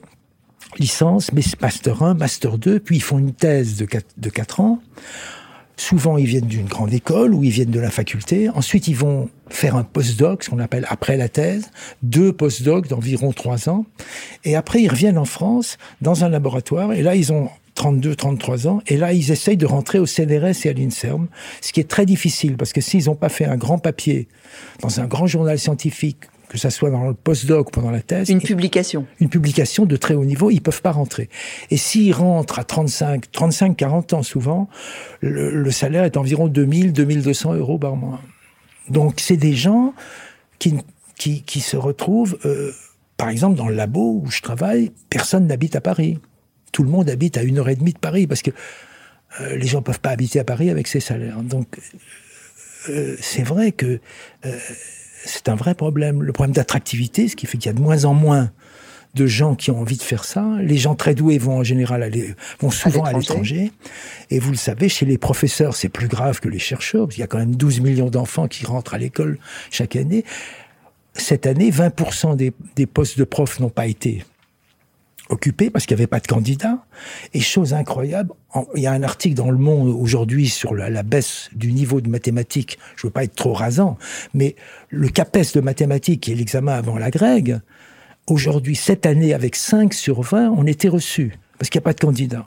licence, 0.79 1.31
master 1.61 2.03
1, 2.03 2.15
master 2.15 2.57
2, 2.57 2.79
puis 2.79 2.97
ils 2.97 3.03
font 3.03 3.19
une 3.19 3.33
thèse 3.33 3.77
de 3.77 3.85
4, 3.85 4.05
de 4.17 4.29
4 4.29 4.59
ans. 4.59 4.79
Souvent, 5.75 6.17
ils 6.17 6.25
viennent 6.25 6.45
d'une 6.45 6.67
grande 6.67 6.93
école 6.93 7.33
ou 7.33 7.43
ils 7.43 7.49
viennent 7.49 7.71
de 7.71 7.79
la 7.79 7.89
faculté. 7.89 8.49
Ensuite, 8.49 8.87
ils 8.87 8.95
vont 8.95 9.29
faire 9.49 9.75
un 9.75 9.83
postdoc, 9.83 10.43
ce 10.43 10.49
qu'on 10.49 10.59
appelle 10.59 10.85
après 10.89 11.17
la 11.17 11.29
thèse, 11.29 11.71
deux 12.03 12.31
postdocs 12.31 12.87
d'environ 12.87 13.31
trois 13.31 13.69
ans. 13.69 13.85
Et 14.43 14.55
après, 14.55 14.81
ils 14.81 14.89
reviennent 14.89 15.17
en 15.17 15.25
France 15.25 15.77
dans 16.01 16.23
un 16.23 16.29
laboratoire. 16.29 16.93
Et 16.93 17.01
là, 17.01 17.15
ils 17.15 17.33
ont 17.33 17.49
32, 17.75 18.15
33 18.15 18.67
ans. 18.67 18.81
Et 18.87 18.97
là, 18.97 19.13
ils 19.13 19.31
essayent 19.31 19.57
de 19.57 19.65
rentrer 19.65 19.99
au 19.99 20.05
CNRS 20.05 20.65
et 20.65 20.69
à 20.69 20.73
l'INSERM, 20.73 21.27
ce 21.61 21.73
qui 21.73 21.79
est 21.79 21.89
très 21.89 22.05
difficile 22.05 22.55
parce 22.55 22.73
que 22.73 22.81
s'ils 22.81 23.05
n'ont 23.05 23.15
pas 23.15 23.29
fait 23.29 23.45
un 23.45 23.57
grand 23.57 23.79
papier 23.79 24.27
dans 24.81 24.99
un 24.99 25.05
grand 25.05 25.27
journal 25.27 25.57
scientifique 25.57 26.19
que 26.53 26.59
ça 26.59 26.69
soit 26.69 26.91
dans 26.91 27.07
le 27.07 27.15
postdoc 27.15 27.69
ou 27.69 27.71
pendant 27.71 27.89
la 27.89 28.01
thèse. 28.01 28.29
Une 28.29 28.39
publication. 28.39 29.07
Une 29.19 29.27
publication 29.27 29.87
de 29.87 29.95
très 29.95 30.13
haut 30.13 30.23
niveau, 30.23 30.51
ils 30.51 30.61
peuvent 30.61 30.83
pas 30.83 30.91
rentrer. 30.91 31.27
Et 31.71 31.77
s'ils 31.77 32.13
rentrent 32.13 32.59
à 32.59 32.63
35, 32.63 33.31
35, 33.31 33.75
40 33.75 34.13
ans 34.13 34.21
souvent, 34.21 34.69
le, 35.21 35.71
salaire 35.71 36.03
est 36.03 36.15
environ 36.15 36.47
2000, 36.47 36.93
2200 36.93 37.55
euros 37.55 37.79
par 37.79 37.95
mois. 37.95 38.21
Donc 38.87 39.15
c'est 39.19 39.35
des 39.35 39.55
gens 39.55 39.95
qui, 40.59 40.75
qui, 41.17 41.41
qui 41.41 41.59
se 41.59 41.75
retrouvent, 41.75 42.37
euh, 42.45 42.71
par 43.17 43.29
exemple 43.29 43.57
dans 43.57 43.67
le 43.67 43.73
labo 43.73 44.21
où 44.23 44.29
je 44.29 44.41
travaille, 44.41 44.91
personne 45.09 45.47
n'habite 45.47 45.75
à 45.75 45.81
Paris. 45.81 46.19
Tout 46.71 46.83
le 46.83 46.89
monde 46.89 47.09
habite 47.09 47.35
à 47.35 47.41
une 47.41 47.57
heure 47.57 47.69
et 47.69 47.75
demie 47.75 47.93
de 47.93 47.99
Paris 47.99 48.27
parce 48.27 48.43
que 48.43 48.51
euh, 49.41 49.55
les 49.55 49.65
gens 49.65 49.81
peuvent 49.81 50.01
pas 50.01 50.11
habiter 50.11 50.39
à 50.39 50.43
Paris 50.43 50.69
avec 50.69 50.87
ces 50.87 50.99
salaires. 50.99 51.41
Donc 51.41 51.79
euh, 52.89 53.15
c'est 53.19 53.43
vrai 53.43 53.71
que 53.71 53.99
c'est 55.25 55.49
un 55.49 55.55
vrai 55.55 55.75
problème. 55.75 56.23
Le 56.23 56.31
problème 56.33 56.53
d'attractivité, 56.53 57.27
ce 57.27 57.35
qui 57.35 57.45
fait 57.45 57.57
qu'il 57.57 57.67
y 57.67 57.69
a 57.69 57.73
de 57.73 57.81
moins 57.81 58.05
en 58.05 58.13
moins 58.13 58.51
de 59.13 59.27
gens 59.27 59.55
qui 59.55 59.69
ont 59.69 59.79
envie 59.79 59.97
de 59.97 60.01
faire 60.01 60.23
ça. 60.23 60.45
Les 60.61 60.77
gens 60.77 60.95
très 60.95 61.13
doués 61.13 61.37
vont 61.37 61.57
en 61.57 61.63
général 61.63 62.01
aller, 62.01 62.35
vont 62.59 62.71
souvent 62.71 63.03
à 63.03 63.13
l'étranger. 63.13 63.71
Et 64.31 64.39
vous 64.39 64.51
le 64.51 64.57
savez, 64.57 64.89
chez 64.89 65.05
les 65.05 65.17
professeurs, 65.17 65.75
c'est 65.75 65.89
plus 65.89 66.07
grave 66.07 66.39
que 66.39 66.49
les 66.49 66.59
chercheurs, 66.59 67.05
parce 67.05 67.15
qu'il 67.15 67.21
y 67.21 67.23
a 67.23 67.27
quand 67.27 67.37
même 67.37 67.55
12 67.55 67.81
millions 67.81 68.09
d'enfants 68.09 68.47
qui 68.47 68.65
rentrent 68.65 68.95
à 68.95 68.97
l'école 68.97 69.37
chaque 69.69 69.95
année. 69.95 70.25
Cette 71.13 71.45
année, 71.45 71.69
20% 71.69 72.35
des, 72.35 72.53
des 72.75 72.87
postes 72.87 73.19
de 73.19 73.23
profs 73.23 73.59
n'ont 73.59 73.69
pas 73.69 73.85
été 73.85 74.25
occupé 75.29 75.69
parce 75.69 75.85
qu'il 75.85 75.95
n'y 75.95 76.01
avait 76.01 76.07
pas 76.07 76.19
de 76.19 76.27
candidat. 76.27 76.85
Et 77.33 77.39
chose 77.39 77.73
incroyable, 77.73 78.31
il 78.75 78.81
y 78.81 78.87
a 78.87 78.91
un 78.91 79.03
article 79.03 79.35
dans 79.35 79.49
Le 79.49 79.57
Monde 79.57 79.89
aujourd'hui 79.89 80.49
sur 80.49 80.73
la, 80.73 81.03
baisse 81.03 81.49
du 81.53 81.71
niveau 81.71 82.01
de 82.01 82.09
mathématiques. 82.09 82.77
Je 82.95 83.07
veux 83.07 83.11
pas 83.11 83.23
être 83.23 83.35
trop 83.35 83.53
rasant, 83.53 83.97
mais 84.33 84.55
le 84.89 85.07
CAPES 85.09 85.53
de 85.55 85.61
mathématiques, 85.61 86.21
qui 86.21 86.31
est 86.31 86.35
l'examen 86.35 86.73
avant 86.73 86.97
la 86.97 87.09
grègue, 87.09 87.59
aujourd'hui, 88.27 88.75
cette 88.75 89.05
année, 89.05 89.33
avec 89.33 89.55
5 89.55 89.93
sur 89.93 90.21
20, 90.21 90.49
on 90.49 90.65
était 90.65 90.89
reçu 90.89 91.37
parce 91.57 91.69
qu'il 91.69 91.79
n'y 91.79 91.83
a 91.83 91.85
pas 91.85 91.93
de 91.93 91.99
candidat. 91.99 92.45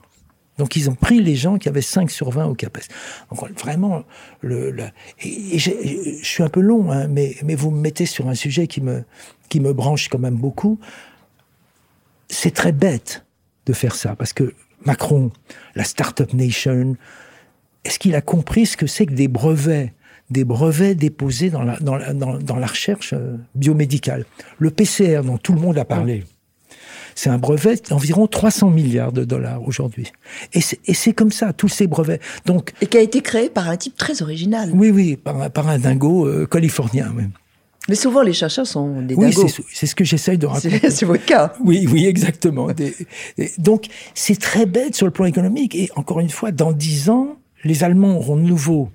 Donc 0.58 0.74
ils 0.74 0.88
ont 0.88 0.94
pris 0.94 1.22
les 1.22 1.34
gens 1.34 1.58
qui 1.58 1.68
avaient 1.68 1.82
5 1.82 2.10
sur 2.10 2.30
20 2.30 2.46
au 2.46 2.54
CAPES. 2.54 2.88
Donc 3.30 3.60
vraiment, 3.60 4.04
le, 4.40 4.74
je 5.18 5.70
suis 6.22 6.42
un 6.42 6.48
peu 6.48 6.60
long, 6.60 6.90
hein, 6.90 7.08
mais, 7.08 7.36
mais 7.44 7.54
vous 7.54 7.70
me 7.70 7.80
mettez 7.80 8.06
sur 8.06 8.28
un 8.28 8.34
sujet 8.34 8.66
qui 8.66 8.80
me, 8.80 9.04
qui 9.50 9.60
me 9.60 9.74
branche 9.74 10.08
quand 10.08 10.18
même 10.18 10.36
beaucoup 10.36 10.78
c'est 12.28 12.52
très 12.52 12.72
bête 12.72 13.24
de 13.66 13.72
faire 13.72 13.94
ça, 13.94 14.16
parce 14.16 14.32
que 14.32 14.54
Macron, 14.84 15.32
la 15.74 15.84
Startup 15.84 16.32
Nation, 16.32 16.96
est-ce 17.84 17.98
qu'il 17.98 18.14
a 18.14 18.20
compris 18.20 18.66
ce 18.66 18.76
que 18.76 18.86
c'est 18.86 19.06
que 19.06 19.14
des 19.14 19.28
brevets 19.28 19.92
des 20.28 20.44
brevets 20.44 20.96
déposés 20.96 21.50
dans 21.50 21.62
la, 21.62 21.78
dans 21.78 21.94
la, 21.96 22.12
dans, 22.12 22.56
la 22.56 22.66
recherche 22.66 23.12
euh, 23.12 23.36
biomédicale? 23.54 24.24
Le 24.58 24.70
PCR 24.70 25.20
dont 25.24 25.38
tout 25.38 25.52
le 25.52 25.60
monde 25.60 25.78
a 25.78 25.84
parlé, 25.84 26.24
c'est 27.14 27.30
un 27.30 27.38
brevet 27.38 27.76
d'environ 27.88 28.26
300 28.26 28.70
milliards 28.70 29.12
de 29.12 29.24
dollars 29.24 29.62
aujourd'hui. 29.66 30.12
Et 30.52 30.60
c'est 30.60 31.12
comme 31.12 31.32
ça, 31.32 31.52
tous 31.52 31.68
ces 31.68 31.86
brevets. 31.86 32.20
Donc, 32.44 32.72
et 32.80 32.86
qui 32.86 32.98
a 32.98 33.00
été 33.00 33.22
créé 33.22 33.48
par 33.48 33.68
un 33.68 33.76
type 33.76 33.96
très 33.96 34.22
original. 34.22 34.70
Oui, 34.74 34.90
oui, 34.90 35.16
par, 35.16 35.50
par 35.50 35.68
un 35.68 35.78
dingo 35.78 36.26
euh, 36.26 36.46
californien 36.46 37.12
même. 37.12 37.30
Mais 37.88 37.94
souvent, 37.94 38.22
les 38.22 38.32
chercheurs 38.32 38.66
sont 38.66 39.02
des 39.02 39.14
Oui, 39.14 39.34
c'est 39.72 39.86
ce 39.86 39.94
que 39.94 40.04
j'essaye 40.04 40.38
de 40.38 40.46
raconter. 40.46 40.80
C'est 40.90 41.06
votre 41.06 41.24
cas. 41.24 41.54
Oui, 41.64 41.86
oui, 41.90 42.06
exactement. 42.06 42.68
donc, 43.58 43.86
c'est 44.14 44.38
très 44.38 44.66
bête 44.66 44.94
sur 44.94 45.06
le 45.06 45.12
plan 45.12 45.24
économique. 45.24 45.74
Et 45.74 45.90
encore 45.94 46.20
une 46.20 46.30
fois, 46.30 46.50
dans 46.50 46.72
dix 46.72 47.10
ans, 47.10 47.36
les 47.64 47.84
Allemands 47.84 48.16
auront 48.16 48.36
de 48.36 48.42
nouveau 48.42 48.90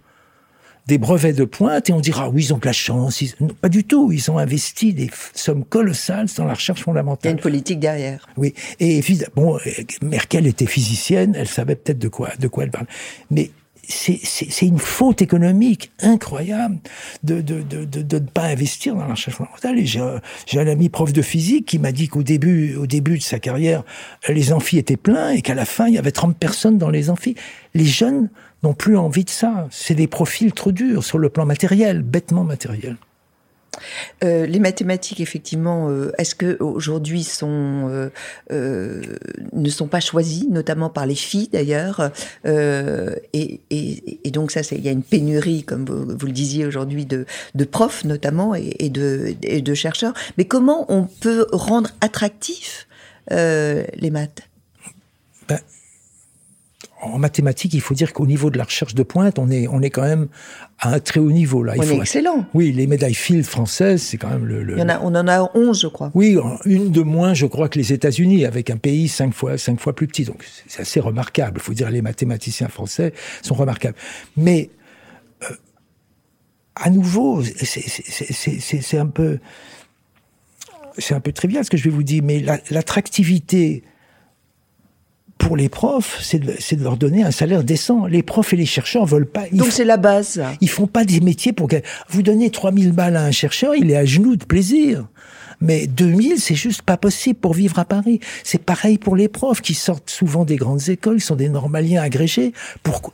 des 0.87 0.97
brevets 0.97 1.33
de 1.33 1.45
pointe 1.45 1.89
et 1.89 1.93
on 1.93 1.99
dira 1.99 2.29
oui 2.29 2.45
ils 2.45 2.53
ont 2.53 2.57
de 2.57 2.65
la 2.65 2.73
chance 2.73 3.23
pas 3.61 3.69
du 3.69 3.83
tout 3.83 4.11
ils 4.11 4.31
ont 4.31 4.39
investi 4.39 4.93
des 4.93 5.11
sommes 5.35 5.63
colossales 5.63 6.27
dans 6.35 6.45
la 6.45 6.55
recherche 6.55 6.81
fondamentale 6.81 7.19
il 7.23 7.25
y 7.25 7.29
a 7.29 7.37
une 7.37 7.41
politique 7.41 7.79
derrière 7.79 8.27
oui 8.35 8.55
et 8.79 9.01
bon 9.35 9.59
Merkel 10.01 10.47
était 10.47 10.65
physicienne 10.65 11.35
elle 11.37 11.47
savait 11.47 11.75
peut-être 11.75 11.99
de 11.99 12.07
quoi 12.07 12.29
de 12.39 12.47
quoi 12.47 12.63
elle 12.63 12.71
parle 12.71 12.87
mais 13.29 13.51
c'est 13.87 14.65
une 14.65 14.79
faute 14.79 15.21
économique 15.21 15.91
incroyable 16.01 16.77
de, 17.23 17.41
de, 17.41 17.61
de, 17.61 17.85
de, 17.85 18.19
ne 18.19 18.25
pas 18.25 18.45
investir 18.45 18.95
dans 18.95 19.01
la 19.01 19.13
recherche 19.13 19.37
fondamentale. 19.37 19.77
J'ai 19.85 20.59
un 20.59 20.67
ami 20.67 20.89
prof 20.89 21.11
de 21.13 21.21
physique 21.21 21.65
qui 21.65 21.79
m'a 21.79 21.91
dit 21.91 22.07
qu'au 22.07 22.23
début, 22.23 22.75
au 22.75 22.87
début 22.87 23.17
de 23.17 23.23
sa 23.23 23.39
carrière, 23.39 23.83
les 24.29 24.53
amphis 24.53 24.77
étaient 24.77 24.97
pleins 24.97 25.31
et 25.31 25.41
qu'à 25.41 25.55
la 25.55 25.65
fin, 25.65 25.87
il 25.87 25.95
y 25.95 25.97
avait 25.97 26.11
30 26.11 26.37
personnes 26.37 26.77
dans 26.77 26.89
les 26.89 27.09
amphis. 27.09 27.35
Les 27.73 27.85
jeunes 27.85 28.29
n'ont 28.63 28.73
plus 28.73 28.97
envie 28.97 29.25
de 29.25 29.29
ça. 29.29 29.67
C'est 29.71 29.95
des 29.95 30.07
profils 30.07 30.53
trop 30.53 30.71
durs 30.71 31.03
sur 31.03 31.17
le 31.17 31.29
plan 31.29 31.45
matériel, 31.45 32.01
bêtement 32.01 32.43
matériel. 32.43 32.97
Euh, 34.23 34.45
les 34.45 34.59
mathématiques, 34.59 35.19
effectivement, 35.19 35.89
euh, 35.89 36.11
est-ce 36.17 36.35
que 36.35 36.57
aujourd'hui 36.61 37.27
euh, 37.41 38.09
ne 39.53 39.69
sont 39.69 39.87
pas 39.87 39.99
choisies, 39.99 40.47
notamment 40.49 40.89
par 40.89 41.05
les 41.05 41.15
filles 41.15 41.49
d'ailleurs, 41.51 42.11
et, 42.45 43.61
donc 44.31 44.51
ça, 44.51 44.61
il 44.71 44.81
y 44.81 44.89
a 44.89 44.91
une 44.91 45.03
pénurie, 45.03 45.63
comme 45.63 45.85
vous, 45.85 46.25
le 46.25 46.31
disiez 46.31 46.65
aujourd'hui, 46.65 47.05
de, 47.05 47.25
profs 47.65 48.03
notamment 48.03 48.53
et, 48.55 48.89
de, 48.89 49.35
de 49.41 49.73
chercheurs. 49.73 50.13
Mais 50.37 50.45
comment 50.45 50.85
on 50.89 51.03
peut 51.05 51.47
rendre 51.51 51.91
attractif 52.01 52.87
les 53.29 54.09
maths? 54.11 54.41
Ben, 55.47 55.59
en 57.01 57.17
mathématiques, 57.17 57.73
il 57.73 57.81
faut 57.81 57.93
dire 57.93 58.13
qu'au 58.13 58.27
niveau 58.27 58.49
de 58.49 58.57
la 58.57 58.63
recherche 58.63 58.93
de 58.93 59.03
pointe, 59.03 59.39
on 59.39 59.49
est, 59.49 59.67
on 59.67 59.81
est 59.81 59.89
quand 59.89 60.03
même 60.03 60.27
à 60.79 60.93
un 60.93 60.99
très 60.99 61.19
haut 61.19 61.31
niveau. 61.31 61.63
Là. 61.63 61.73
on 61.77 61.81
est 61.81 61.97
excellent. 61.97 62.45
Oui, 62.53 62.71
les 62.71 62.87
médailles 62.87 63.15
Field 63.15 63.43
françaises, 63.43 64.01
c'est 64.03 64.17
quand 64.17 64.29
même 64.29 64.45
le, 64.45 64.73
Il 64.73 64.79
y 64.79 64.83
en 64.83 64.89
a, 64.89 64.99
on 65.01 65.15
en 65.15 65.27
a 65.27 65.51
11, 65.55 65.81
je 65.81 65.87
crois. 65.87 66.11
Oui, 66.13 66.37
une 66.65 66.91
de 66.91 67.01
moins, 67.01 67.33
je 67.33 67.45
crois, 67.47 67.69
que 67.69 67.79
les 67.79 67.91
États-Unis, 67.91 68.45
avec 68.45 68.69
un 68.69 68.77
pays 68.77 69.07
cinq 69.07 69.33
fois, 69.33 69.57
cinq 69.57 69.79
fois 69.79 69.93
plus 69.95 70.07
petit. 70.07 70.25
Donc, 70.25 70.45
c'est 70.67 70.81
assez 70.81 70.99
remarquable. 70.99 71.59
Il 71.59 71.63
faut 71.63 71.73
dire 71.73 71.89
les 71.89 72.01
mathématiciens 72.01 72.67
français 72.67 73.13
sont 73.41 73.55
remarquables. 73.55 73.97
Mais, 74.37 74.69
euh, 75.43 75.55
à 76.75 76.89
nouveau, 76.89 77.41
c'est 77.43 78.97
un 78.97 79.07
peu... 79.07 79.39
C'est 80.97 81.15
un 81.15 81.21
peu 81.21 81.31
trivial 81.31 81.63
ce 81.63 81.69
que 81.69 81.77
je 81.77 81.85
vais 81.85 81.89
vous 81.89 82.03
dire, 82.03 82.21
mais 82.21 82.43
l'attractivité 82.69 83.85
pour 85.41 85.57
les 85.57 85.69
profs, 85.69 86.19
c'est 86.21 86.37
de, 86.37 86.83
leur 86.83 86.97
donner 86.97 87.23
un 87.23 87.31
salaire 87.31 87.63
décent. 87.63 88.05
Les 88.05 88.21
profs 88.21 88.53
et 88.53 88.55
les 88.55 88.67
chercheurs 88.67 89.07
veulent 89.07 89.25
pas. 89.25 89.45
Donc 89.51 89.71
c'est 89.71 89.85
la 89.85 89.97
base. 89.97 90.41
Ils 90.61 90.69
font 90.69 90.85
pas 90.85 91.03
des 91.03 91.19
métiers 91.19 91.51
pour 91.51 91.67
que 91.67 91.77
vous 92.09 92.21
donnez 92.21 92.51
3000 92.51 92.91
balles 92.91 93.17
à 93.17 93.23
un 93.23 93.31
chercheur, 93.31 93.75
il 93.75 93.89
est 93.89 93.95
à 93.95 94.05
genoux 94.05 94.35
de 94.35 94.45
plaisir. 94.45 95.07
Mais 95.59 95.87
2000, 95.87 96.39
c'est 96.39 96.55
juste 96.55 96.83
pas 96.83 96.95
possible 96.95 97.39
pour 97.39 97.53
vivre 97.53 97.79
à 97.79 97.85
Paris. 97.85 98.19
C'est 98.43 98.61
pareil 98.61 98.99
pour 98.99 99.15
les 99.15 99.27
profs 99.27 99.61
qui 99.61 99.73
sortent 99.73 100.09
souvent 100.11 100.45
des 100.45 100.57
grandes 100.57 100.89
écoles, 100.89 101.17
ils 101.17 101.21
sont 101.21 101.35
des 101.35 101.49
normaliens 101.49 102.03
agrégés. 102.03 102.53
Pourquoi? 102.83 103.13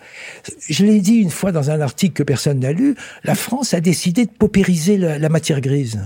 Je 0.67 0.85
l'ai 0.85 0.99
dit 0.99 1.15
une 1.15 1.29
fois 1.29 1.53
dans 1.53 1.71
un 1.71 1.79
article 1.79 2.13
que 2.13 2.23
personne 2.23 2.59
n'a 2.59 2.73
lu, 2.73 2.95
la 3.23 3.35
France 3.35 3.73
a 3.73 3.79
décidé 3.79 4.25
de 4.25 4.31
paupériser 4.31 4.97
la 4.97 5.29
matière 5.29 5.61
grise. 5.61 6.01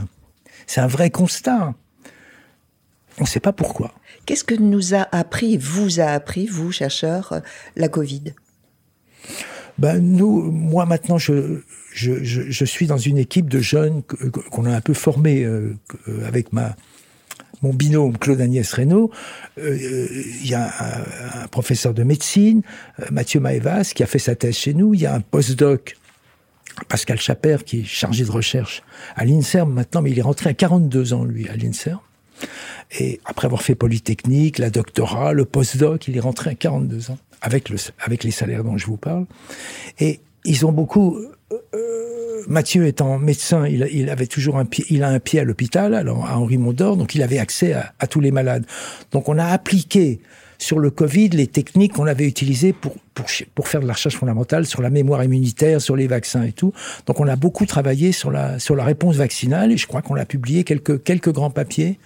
C'est 0.68 0.82
un 0.82 0.88
vrai 0.88 1.10
constat. 1.10 1.74
On 3.18 3.24
ne 3.24 3.28
sait 3.28 3.40
pas 3.40 3.54
pourquoi. 3.54 3.94
Qu'est-ce 4.32 4.46
que 4.46 4.56
nous 4.56 4.94
a 4.94 5.06
appris, 5.12 5.58
vous 5.58 6.00
a 6.00 6.06
appris, 6.06 6.48
vous, 6.48 6.72
chercheurs, 6.72 7.42
la 7.76 7.90
Covid? 7.90 8.34
Ben, 9.78 10.00
nous, 10.00 10.50
moi 10.50 10.86
maintenant, 10.86 11.18
je, 11.18 11.60
je, 11.92 12.24
je, 12.24 12.64
suis 12.64 12.88
dans 12.88 12.98
une 12.98 13.18
équipe 13.18 13.50
de 13.50 13.60
jeunes 13.60 14.04
qu'on 14.04 14.64
a 14.64 14.74
un 14.74 14.80
peu 14.80 14.94
formés 14.94 15.44
euh, 15.44 15.76
avec 16.26 16.54
ma, 16.54 16.78
mon 17.62 17.74
binôme 17.74 18.18
Claude 18.18 18.40
Agnès 18.40 18.72
Reynaud. 18.72 19.12
Euh, 19.58 19.78
il 20.42 20.48
y 20.48 20.54
a 20.54 20.72
un, 21.42 21.48
professeur 21.50 21.94
de 21.94 22.04
médecine, 22.04 22.62
euh, 23.02 23.08
Mathieu 23.12 23.42
Maevas, 23.42 23.92
qui 23.94 24.02
a 24.02 24.06
fait 24.06 24.18
sa 24.18 24.36
thèse 24.36 24.56
chez 24.56 24.74
nous. 24.74 24.94
Il 24.94 25.02
y 25.02 25.08
a 25.08 25.14
un 25.14 25.20
postdoc 25.20 25.98
Pascal 26.88 27.20
Chaper, 27.20 27.58
qui 27.66 27.82
est 27.82 27.84
chargé 27.84 28.24
de 28.24 28.32
recherche 28.32 28.82
à 29.18 29.26
l'INSERM 29.26 29.74
maintenant, 29.74 30.02
mais 30.02 30.12
il 30.12 30.20
est 30.20 30.22
rentré 30.22 30.50
à 30.50 30.54
42 30.54 31.12
ans, 31.12 31.26
lui, 31.26 31.50
à 31.50 31.58
l'INSERM. 31.58 32.00
Et 33.00 33.20
après 33.26 33.46
avoir 33.46 33.62
fait 33.62 33.76
Polytechnique, 33.76 34.58
la 34.58 34.70
doctorat, 34.70 35.34
le 35.34 35.46
postdoc, 35.46 36.08
il 36.08 36.18
est 36.18 36.22
rentré 36.22 36.52
à 36.52 36.56
42 36.56 37.12
ans, 37.12 37.18
avec, 37.42 37.70
le, 37.70 37.78
avec 38.00 38.24
les 38.24 38.32
salaires 38.32 38.64
dont 38.64 38.78
je 38.78 38.86
vous 38.86 38.98
parle. 38.98 39.26
Et 40.00 40.20
ils 40.46 40.66
ont 40.66 40.72
beaucoup... 40.72 41.18
Euh, 41.18 41.56
euh, 41.74 42.44
Mathieu 42.48 42.88
étant 42.88 43.20
médecin, 43.20 43.68
il, 43.68 44.10
avait 44.10 44.26
toujours 44.26 44.58
un 44.58 44.66
pied, 44.66 44.84
il 44.90 45.04
a 45.04 45.10
un 45.10 45.20
pied 45.20 45.40
à 45.40 45.44
l'hôpital, 45.44 45.94
à 45.94 46.04
Henri 46.38 46.58
Mondor, 46.58 46.98
donc 46.98 47.14
il 47.14 47.22
avait 47.22 47.38
accès 47.38 47.74
à 47.74 48.08
tous 48.08 48.20
les 48.20 48.32
malades. 48.32 48.66
Donc 49.12 49.30
on 49.30 49.38
a 49.38 49.46
appliqué 49.46 50.22
sur 50.62 50.78
le 50.78 50.92
Covid 50.92 51.30
les 51.30 51.48
techniques 51.48 51.94
qu'on 51.94 52.06
avait 52.06 52.28
utilisées 52.28 52.72
pour, 52.72 52.94
pour, 53.16 53.26
pour 53.56 53.68
faire 53.68 53.82
de 53.82 53.88
la 53.88 53.94
recherche 53.94 54.16
fondamentale 54.16 54.68
sur 54.68 54.84
la 54.84 54.92
mémoire 54.92 55.24
immunitaire, 55.24 55.82
sur 55.82 55.96
les 55.96 56.06
vaccins 56.06 56.44
et 56.44 56.52
tout. 56.52 56.72
Donc 57.08 57.20
on 57.20 57.28
a 57.28 57.36
beaucoup 57.36 57.66
travaillé 57.66 58.12
sur 58.12 58.30
la, 58.30 58.60
sur 58.60 58.76
la 58.76 58.84
réponse 58.84 59.16
vaccinale 59.16 59.72
et 59.72 59.78
je 59.78 59.88
crois 59.88 60.04
qu'on 60.04 60.16
a 60.16 60.26
publié 60.26 60.64
quelques, 60.64 61.04
quelques 61.04 61.32
grands 61.32 61.50
papiers 61.50 61.98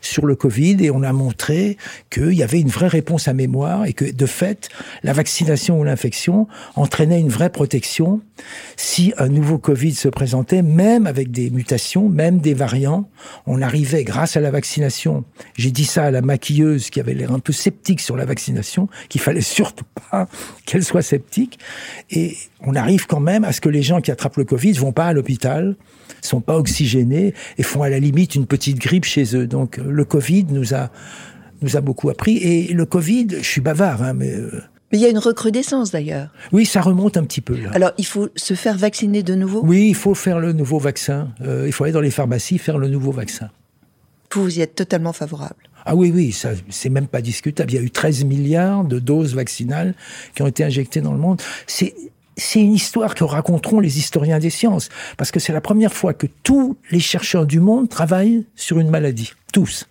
sur 0.00 0.26
le 0.26 0.34
Covid 0.34 0.84
et 0.84 0.90
on 0.90 1.04
a 1.04 1.12
montré 1.12 1.76
qu'il 2.10 2.32
y 2.32 2.42
avait 2.42 2.60
une 2.60 2.68
vraie 2.68 2.88
réponse 2.88 3.28
à 3.28 3.32
mémoire 3.32 3.84
et 3.84 3.92
que 3.92 4.10
de 4.10 4.26
fait, 4.26 4.70
la 5.04 5.12
vaccination 5.12 5.78
ou 5.78 5.84
l'infection 5.84 6.48
entraînait 6.74 7.20
une 7.20 7.28
vraie 7.28 7.50
protection 7.50 8.20
si 8.76 9.12
un 9.18 9.28
nouveau 9.28 9.58
Covid 9.58 9.94
se 9.94 10.08
présentait, 10.08 10.62
même 10.62 11.06
avec 11.06 11.30
des 11.30 11.50
mutations, 11.50 12.08
même 12.08 12.40
des 12.40 12.54
variants. 12.54 13.08
On 13.46 13.62
arrivait 13.62 14.02
grâce 14.02 14.36
à 14.36 14.40
la 14.40 14.50
vaccination. 14.50 15.24
J'ai 15.56 15.70
dit 15.70 15.84
ça 15.84 16.04
à 16.04 16.10
la 16.10 16.22
maquilleuse 16.22 16.90
qui 16.90 16.98
avait 16.98 17.14
l'air 17.14 17.30
un 17.30 17.38
peu 17.38 17.52
sceptique 18.00 18.10
sur 18.10 18.16
la 18.16 18.24
vaccination, 18.24 18.88
qu'il 19.08 19.20
fallait 19.20 19.40
surtout 19.40 19.84
pas 20.10 20.28
qu'elle 20.66 20.84
soit 20.84 21.02
sceptique. 21.02 21.58
Et 22.10 22.36
on 22.60 22.74
arrive 22.74 23.06
quand 23.06 23.20
même 23.20 23.44
à 23.44 23.52
ce 23.52 23.60
que 23.60 23.68
les 23.68 23.82
gens 23.82 24.00
qui 24.00 24.10
attrapent 24.10 24.38
le 24.38 24.44
Covid 24.44 24.72
vont 24.72 24.92
pas 24.92 25.06
à 25.06 25.12
l'hôpital, 25.12 25.76
sont 26.20 26.40
pas 26.40 26.56
oxygénés 26.56 27.34
et 27.58 27.62
font 27.62 27.82
à 27.82 27.88
la 27.88 27.98
limite 27.98 28.34
une 28.34 28.46
petite 28.46 28.78
grippe 28.78 29.04
chez 29.04 29.36
eux. 29.36 29.46
Donc 29.46 29.76
le 29.78 30.04
Covid 30.04 30.46
nous 30.50 30.74
a 30.74 30.90
nous 31.62 31.76
a 31.76 31.82
beaucoup 31.82 32.08
appris. 32.08 32.38
Et 32.38 32.72
le 32.72 32.86
Covid, 32.86 33.28
je 33.38 33.46
suis 33.46 33.60
bavard, 33.60 34.02
hein, 34.02 34.14
mais 34.14 34.32
euh, 34.32 34.62
mais 34.90 34.98
il 34.98 35.02
y 35.02 35.06
a 35.06 35.08
une 35.08 35.18
recrudescence 35.18 35.92
d'ailleurs. 35.92 36.30
Oui, 36.50 36.66
ça 36.66 36.80
remonte 36.80 37.16
un 37.16 37.22
petit 37.22 37.40
peu 37.40 37.54
là. 37.54 37.70
Alors, 37.74 37.92
il 37.96 38.06
faut 38.06 38.28
se 38.34 38.54
faire 38.54 38.76
vacciner 38.76 39.22
de 39.22 39.36
nouveau? 39.36 39.60
Oui, 39.62 39.86
il 39.88 39.94
faut 39.94 40.16
faire 40.16 40.40
le 40.40 40.52
nouveau 40.52 40.80
vaccin. 40.80 41.28
Euh, 41.42 41.64
il 41.66 41.72
faut 41.72 41.84
aller 41.84 41.92
dans 41.92 42.00
les 42.00 42.10
pharmacies 42.10 42.58
faire 42.58 42.76
le 42.76 42.88
nouveau 42.88 43.12
vaccin. 43.12 43.50
Vous 44.34 44.58
y 44.58 44.62
êtes 44.62 44.74
totalement 44.74 45.12
favorable 45.12 45.56
ah 45.86 45.94
oui, 45.94 46.12
oui, 46.14 46.32
ça, 46.32 46.50
c'est 46.68 46.90
même 46.90 47.06
pas 47.06 47.22
discutable. 47.22 47.72
Il 47.72 47.74
y 47.74 47.78
a 47.78 47.82
eu 47.82 47.90
13 47.90 48.24
milliards 48.24 48.84
de 48.84 48.98
doses 48.98 49.34
vaccinales 49.34 49.94
qui 50.34 50.42
ont 50.42 50.46
été 50.46 50.62
injectées 50.62 51.00
dans 51.00 51.12
le 51.12 51.18
monde. 51.18 51.40
C'est, 51.66 51.94
c'est 52.36 52.60
une 52.60 52.74
histoire 52.74 53.14
que 53.14 53.24
raconteront 53.24 53.80
les 53.80 53.98
historiens 53.98 54.38
des 54.38 54.50
sciences, 54.50 54.88
parce 55.16 55.30
que 55.30 55.40
c'est 55.40 55.52
la 55.52 55.60
première 55.60 55.92
fois 55.92 56.14
que 56.14 56.26
tous 56.42 56.76
les 56.90 57.00
chercheurs 57.00 57.46
du 57.46 57.60
monde 57.60 57.88
travaillent 57.88 58.44
sur 58.56 58.78
une 58.78 58.90
maladie, 58.90 59.32
tous. 59.52 59.88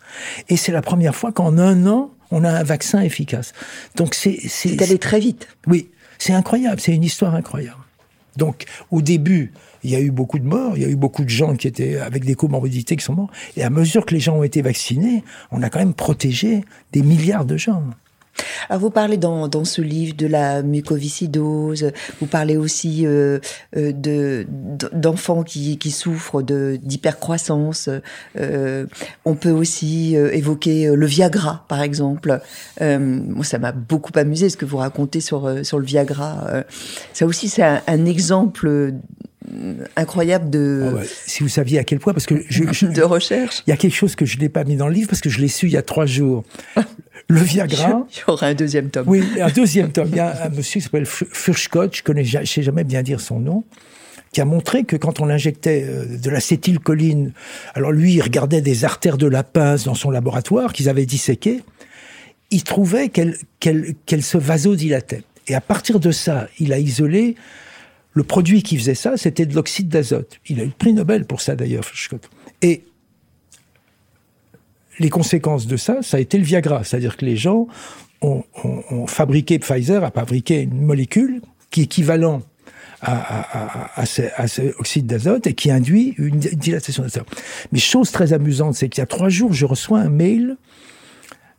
Et 0.48 0.58
c'est 0.58 0.72
la 0.72 0.82
première 0.82 1.16
fois 1.16 1.32
qu'en 1.32 1.58
un 1.58 1.88
an, 1.88 2.12
on 2.32 2.44
a 2.44 2.52
un 2.52 2.64
vaccin 2.64 3.02
efficace. 3.02 3.54
Donc 3.96 4.14
c'est... 4.14 4.40
C'est 4.48 4.82
allé 4.82 5.00
très 5.00 5.20
vite. 5.20 5.48
Oui, 5.68 5.90
c'est 6.20 6.34
incroyable, 6.34 6.80
c'est 6.80 6.94
une 6.94 7.04
histoire 7.04 7.34
incroyable. 7.34 7.82
Donc 8.38 8.66
au 8.92 9.02
début, 9.02 9.52
il 9.84 9.92
y 9.92 9.96
a 9.96 10.00
eu 10.00 10.12
beaucoup 10.12 10.40
de 10.40 10.46
morts, 10.46 10.74
il 10.76 10.82
y 10.82 10.86
a 10.86 10.90
eu 10.90 10.96
beaucoup 10.96 11.24
de 11.24 11.30
gens 11.30 11.56
qui 11.56 11.68
étaient 11.68 11.98
avec 11.98 12.26
des 12.26 12.36
comorbidités 12.36 12.96
qui 12.96 13.04
sont 13.04 13.16
morts. 13.16 13.32
Et 13.58 13.64
à 13.64 13.70
mesure 13.70 14.06
que 14.06 14.14
les 14.14 14.20
gens 14.20 14.38
ont 14.38 14.44
été 14.44 14.62
vaccinés, 14.62 15.24
on 15.52 15.62
a 15.64 15.70
quand 15.70 15.80
même 15.80 15.94
protégé 15.94 16.64
des 16.92 17.02
milliards 17.02 17.46
de 17.46 17.58
gens. 17.58 17.84
Alors 18.70 18.82
vous 18.82 18.90
parlez 18.90 19.18
dans, 19.18 19.48
dans 19.48 19.66
ce 19.66 19.82
livre 19.82 20.16
de 20.16 20.28
la 20.28 20.62
mucoviscidose, 20.62 21.92
vous 22.20 22.26
parlez 22.26 22.58
aussi 22.58 23.06
euh, 23.06 23.40
euh 23.76 23.92
de 23.92 24.46
d'enfants 24.94 25.44
qui, 25.44 25.78
qui 25.78 25.92
souffrent 25.92 26.42
d'hypercroissance. 26.42 27.90
Euh, 28.38 28.86
on 29.26 29.36
peut 29.36 29.52
aussi 29.52 30.16
évoquer 30.16 30.88
le 30.94 31.06
Viagra, 31.06 31.66
par 31.68 31.82
exemple. 31.82 32.40
moi, 32.80 33.44
ça 33.44 33.60
m'a 33.60 33.72
beaucoup 33.72 34.12
amusé 34.16 34.50
ce 34.50 34.58
que 34.58 34.66
vous 34.66 34.78
racontez 34.78 35.22
sur 35.22 35.66
sur 35.66 35.80
le 35.80 35.86
Viagra. 35.86 36.64
ça 37.14 37.26
aussi, 37.26 37.50
c'est 37.50 37.64
un 37.64 38.06
exemple 38.06 38.94
incroyable 39.96 40.50
de. 40.50 40.96
Ah 40.98 41.04
si 41.26 41.44
vous 41.44 41.50
saviez 41.50 41.80
à 41.80 41.84
quel 41.84 42.00
point, 42.00 42.14
parce 42.14 42.26
que 42.26 42.44
je, 42.50 42.86
de 42.86 43.02
recherche. 43.02 43.64
Il 43.68 43.70
y 43.70 43.74
a 43.74 43.78
quelque 43.78 43.96
chose 43.96 44.16
que 44.16 44.26
je 44.26 44.38
n'ai 44.38 44.50
pas 44.50 44.64
mis 44.64 44.76
dans 44.76 44.88
le 44.88 44.94
livre 44.94 45.10
parce 45.10 45.22
que 45.22 45.30
je 45.30 45.40
l'ai 45.40 45.48
su 45.48 45.68
il 45.68 45.74
y 45.74 45.78
a 45.78 45.82
trois 45.82 46.06
jours. 46.06 46.44
Le 47.28 47.42
Viagra. 47.42 48.08
Il 48.12 48.20
y 48.20 48.32
aura 48.32 48.48
un 48.48 48.56
deuxième 48.56 48.90
tome. 48.90 49.08
Oui, 49.08 49.24
un 49.40 49.50
deuxième 49.50 49.92
tome. 49.92 50.08
Il 50.12 50.18
y 50.18 50.20
a 50.20 50.46
un 50.46 50.50
monsieur 50.50 50.80
qui 50.80 50.86
s'appelle 50.86 51.06
Furchkott, 51.06 51.96
je 51.96 52.12
ne 52.12 52.46
sais 52.46 52.64
jamais 52.64 52.84
bien 52.84 53.04
dire 53.04 53.22
son 53.22 53.40
nom, 53.40 53.64
qui 54.32 54.42
a 54.42 54.46
montré 54.46 54.84
que 54.84 54.96
quand 54.96 55.20
on 55.20 55.30
injectait 55.30 55.86
euh, 55.88 56.18
de 56.18 56.30
l'acétylcholine, 56.32 57.34
alors 57.76 57.92
lui, 57.92 58.14
il 58.14 58.22
regardait 58.22 58.62
des 58.62 58.84
artères 58.84 59.18
de 59.18 59.28
la 59.28 59.44
pince 59.44 59.84
dans 59.84 59.94
son 59.94 60.10
laboratoire 60.10 60.74
qu'ils 60.74 60.90
avaient 60.90 61.06
disséquées, 61.06 61.62
il 62.50 62.64
trouvait 62.64 63.10
qu'elles 63.10 64.24
se 64.24 64.38
vasodilataient. 64.40 65.24
Et 65.48 65.56
à 65.56 65.62
partir 65.62 66.00
de 66.00 66.12
ça, 66.12 66.48
il 66.60 66.74
a 66.74 66.80
isolé 66.80 67.36
le 68.20 68.24
produit 68.26 68.64
qui 68.64 68.78
faisait 68.78 68.96
ça, 68.96 69.16
c'était 69.16 69.46
de 69.46 69.56
l'oxyde 69.56 69.88
d'azote. 69.88 70.42
Il 70.50 70.60
a 70.60 70.64
eu 70.64 70.66
le 70.66 70.74
prix 70.78 70.92
Nobel 70.92 71.24
pour 71.24 71.40
ça 71.40 71.56
d'ailleurs. 71.56 71.86
Et 72.62 72.84
les 75.00 75.10
conséquences 75.10 75.68
de 75.68 75.78
ça, 75.78 76.02
ça 76.02 76.18
a 76.18 76.20
été 76.20 76.38
le 76.38 76.44
Viagra. 76.44 76.84
C'est-à-dire 76.84 77.16
que 77.16 77.24
les 77.24 77.38
gens 77.38 77.68
ont, 78.22 78.44
fabriqué, 79.08 79.58
Pfizer 79.58 80.04
a 80.04 80.12
fabriqué 80.12 80.64
une 80.64 80.82
molécule 80.82 81.40
qui 81.72 81.80
est 81.80 81.84
équivalent 81.86 82.42
à, 83.02 84.02
à, 84.02 84.06
ce, 84.06 84.78
oxyde 84.78 85.06
d'azote 85.06 85.48
et 85.48 85.54
qui 85.54 85.72
induit 85.72 86.14
une 86.18 86.40
dilatation 86.40 87.04
d'azote. 87.04 87.26
Mais 87.72 87.80
chose 87.80 88.12
très 88.12 88.34
amusante, 88.34 88.76
c'est 88.76 88.90
qu'il 88.90 89.00
y 89.00 89.04
a 89.04 89.08
trois 89.08 89.30
jours, 89.30 89.54
je 89.54 89.66
reçois 89.66 90.00
un 90.00 90.10
mail 90.10 90.58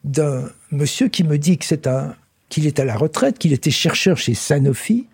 d'un 0.05 0.51
monsieur 0.71 1.09
qui 1.09 1.25
me 1.25 1.39
dit 1.39 1.57
que 1.57 1.65
c'est 1.65 1.87
un 1.87 2.15
qu'il 2.51 2.67
est 2.67 2.79
à 2.79 2.85
la 2.85 2.97
retraite, 2.97 3.39
qu'il 3.39 3.55
était 3.55 3.71
chercheur 3.71 4.19
chez 4.19 4.35
Sanofi, 4.35 5.07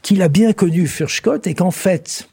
qu'il 0.00 0.22
a 0.22 0.28
bien 0.28 0.54
connu 0.54 0.86
Furchkott 0.86 1.46
et 1.46 1.54
qu'en 1.54 1.72
fait, 1.72 2.28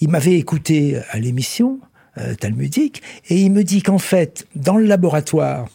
il 0.00 0.10
m'avait 0.10 0.34
écouté 0.34 0.98
à 1.10 1.18
l'émission, 1.18 1.80
euh, 2.18 2.34
talmudique, 2.34 3.02
et 3.30 3.40
il 3.40 3.50
me 3.50 3.64
dit 3.64 3.82
qu'en 3.82 3.98
fait, 3.98 4.46
dans 4.54 4.76
le 4.76 4.84
laboratoire, 4.84 5.68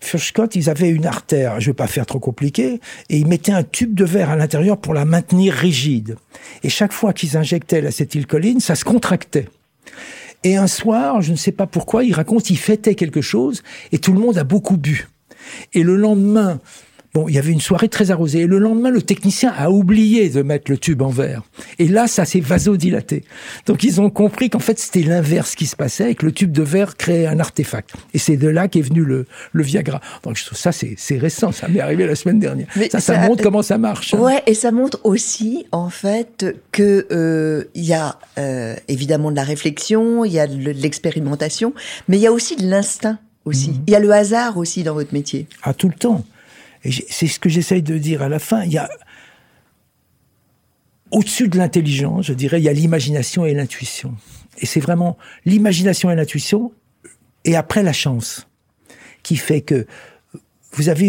Furchkott, 0.00 0.56
ils 0.56 0.68
avaient 0.68 0.90
une 0.90 1.06
artère, 1.06 1.60
je 1.60 1.68
ne 1.68 1.72
vais 1.72 1.76
pas 1.76 1.86
faire 1.86 2.06
trop 2.06 2.18
compliqué, 2.18 2.80
et 3.08 3.16
ils 3.16 3.26
mettaient 3.26 3.52
un 3.52 3.62
tube 3.62 3.94
de 3.94 4.04
verre 4.04 4.30
à 4.30 4.36
l'intérieur 4.36 4.78
pour 4.78 4.94
la 4.94 5.04
maintenir 5.04 5.54
rigide. 5.54 6.16
Et 6.62 6.68
chaque 6.68 6.92
fois 6.92 7.12
qu'ils 7.12 7.36
injectaient 7.36 7.80
l'acétylcholine, 7.80 8.60
ça 8.60 8.74
se 8.74 8.84
contractait. 8.84 9.48
Et 10.44 10.56
un 10.56 10.66
soir, 10.66 11.22
je 11.22 11.30
ne 11.30 11.36
sais 11.36 11.52
pas 11.52 11.66
pourquoi, 11.66 12.04
il 12.04 12.14
raconte, 12.14 12.50
il 12.50 12.58
fêtait 12.58 12.96
quelque 12.96 13.20
chose, 13.20 13.62
et 13.92 13.98
tout 13.98 14.12
le 14.12 14.20
monde 14.20 14.38
a 14.38 14.44
beaucoup 14.44 14.76
bu. 14.76 15.08
Et 15.72 15.82
le 15.82 15.96
lendemain, 15.96 16.60
Bon, 17.14 17.28
il 17.28 17.34
y 17.34 17.38
avait 17.38 17.52
une 17.52 17.60
soirée 17.60 17.90
très 17.90 18.10
arrosée. 18.10 18.40
Et 18.40 18.46
le 18.46 18.58
lendemain, 18.58 18.88
le 18.88 19.02
technicien 19.02 19.52
a 19.54 19.70
oublié 19.70 20.30
de 20.30 20.40
mettre 20.40 20.70
le 20.70 20.78
tube 20.78 21.02
en 21.02 21.10
verre. 21.10 21.42
Et 21.78 21.86
là, 21.86 22.06
ça 22.06 22.24
s'est 22.24 22.40
vasodilaté. 22.40 23.22
Donc, 23.66 23.84
ils 23.84 24.00
ont 24.00 24.08
compris 24.08 24.48
qu'en 24.48 24.60
fait, 24.60 24.78
c'était 24.78 25.02
l'inverse 25.02 25.54
qui 25.54 25.66
se 25.66 25.76
passait 25.76 26.12
et 26.12 26.14
que 26.14 26.24
le 26.24 26.32
tube 26.32 26.52
de 26.52 26.62
verre 26.62 26.96
créait 26.96 27.26
un 27.26 27.38
artefact. 27.38 27.90
Et 28.14 28.18
c'est 28.18 28.38
de 28.38 28.48
là 28.48 28.66
qu'est 28.66 28.80
venu 28.80 29.04
le, 29.04 29.26
le 29.52 29.62
Viagra. 29.62 30.00
Donc, 30.22 30.38
ça, 30.38 30.72
c'est 30.72 31.18
récent. 31.18 31.52
Ça 31.52 31.68
m'est 31.68 31.80
arrivé 31.80 32.06
la 32.06 32.14
semaine 32.14 32.38
dernière. 32.38 32.68
ça, 32.90 33.00
ça, 33.00 33.18
montre 33.28 33.42
comment 33.42 33.62
ça 33.62 33.76
marche. 33.76 34.14
Hein. 34.14 34.18
Ouais, 34.18 34.42
et 34.46 34.54
ça 34.54 34.72
montre 34.72 34.98
aussi, 35.04 35.66
en 35.70 35.90
fait, 35.90 36.46
que 36.72 37.06
euh, 37.12 37.64
il 37.74 37.84
y 37.84 37.92
a 37.92 38.18
euh, 38.38 38.74
évidemment 38.88 39.30
de 39.30 39.36
la 39.36 39.44
réflexion, 39.44 40.24
il 40.24 40.32
y 40.32 40.40
a 40.40 40.46
de 40.46 40.70
l'expérimentation, 40.70 41.74
mais 42.08 42.16
il 42.16 42.20
y 42.20 42.26
a 42.26 42.32
aussi 42.32 42.56
de 42.56 42.66
l'instinct 42.66 43.18
aussi. 43.44 43.70
Mmh. 43.70 43.82
Il 43.86 43.92
y 43.92 43.96
a 43.96 44.00
le 44.00 44.12
hasard 44.12 44.56
aussi 44.56 44.82
dans 44.82 44.94
votre 44.94 45.12
métier. 45.12 45.46
Ah, 45.62 45.74
tout 45.74 45.88
le 45.88 45.94
temps. 45.94 46.24
C'est 46.84 47.28
ce 47.28 47.38
que 47.38 47.48
j'essaye 47.48 47.82
de 47.82 47.96
dire 47.98 48.22
à 48.22 48.28
la 48.28 48.38
fin. 48.38 48.64
Il 48.64 48.72
y 48.72 48.78
a 48.78 48.88
au-dessus 51.12 51.48
de 51.48 51.58
l'intelligence, 51.58 52.26
je 52.26 52.32
dirais, 52.32 52.60
il 52.60 52.64
y 52.64 52.68
a 52.68 52.72
l'imagination 52.72 53.44
et 53.44 53.54
l'intuition. 53.54 54.16
Et 54.58 54.66
c'est 54.66 54.80
vraiment 54.80 55.18
l'imagination 55.44 56.10
et 56.10 56.16
l'intuition, 56.16 56.72
et 57.44 57.54
après 57.54 57.82
la 57.82 57.92
chance, 57.92 58.48
qui 59.22 59.36
fait 59.36 59.60
que 59.60 59.86
vous 60.72 60.88
avez 60.88 61.06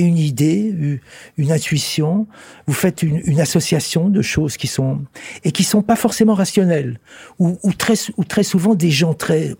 une, 0.00 0.16
idée, 0.16 0.98
une 1.36 1.52
intuition, 1.52 2.26
vous 2.66 2.72
faites 2.72 3.02
une, 3.02 3.38
association 3.38 4.08
de 4.08 4.22
choses 4.22 4.56
qui 4.56 4.66
sont 4.66 5.04
et 5.44 5.52
qui 5.52 5.62
sont 5.62 5.82
pas 5.82 5.96
forcément 5.96 6.32
rationnelles, 6.32 6.98
ou 7.38 7.72
très 7.76 7.96
ou 8.16 8.24
très 8.24 8.42
souvent 8.42 8.74
des 8.74 8.90
gens 8.90 9.12
très 9.12 9.56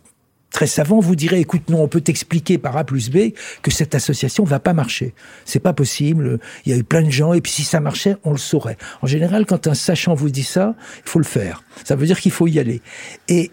très 0.51 0.67
savant 0.67 1.01
vous 1.01 1.17
dirait 1.17 1.41
écoute 1.41 1.69
non 1.69 1.83
on 1.83 1.89
peut 1.89 2.01
t'expliquer 2.01 2.59
par 2.59 2.77
A 2.77 2.85
plus 2.85 3.11
B 3.11 3.33
que 3.63 3.71
cette 3.71 3.95
association 3.95 4.45
va 4.45 4.61
pas 4.61 4.73
marcher 4.73 5.15
c'est 5.45 5.61
pas 5.61 5.73
possible 5.73 6.39
il 6.65 6.73
y 6.73 6.75
a 6.75 6.79
eu 6.79 6.85
plein 6.85 7.03
de 7.03 7.11
gens 7.11 7.33
et 7.33 7.41
puis 7.41 7.53
si 7.53 7.65
ça 7.65 7.81
marchait 7.81 8.17
on 8.25 8.33
le 8.33 8.39
saurait 8.39 8.79
en 9.03 9.07
général 9.07 9.47
quand 9.47 9.67
un 9.67 9.75
sachant 9.75 10.15
vous 10.15 10.31
dit 10.31 10.45
ça 10.45 10.75
il 11.05 11.11
faut 11.11 11.19
le 11.19 11.25
faire 11.25 11.65
ça 11.85 11.97
veut 11.97 12.07
dire 12.07 12.21
qu'il 12.21 12.33
faut 12.33 12.47
y 12.47 12.59
aller 12.59 12.83
et 13.29 13.51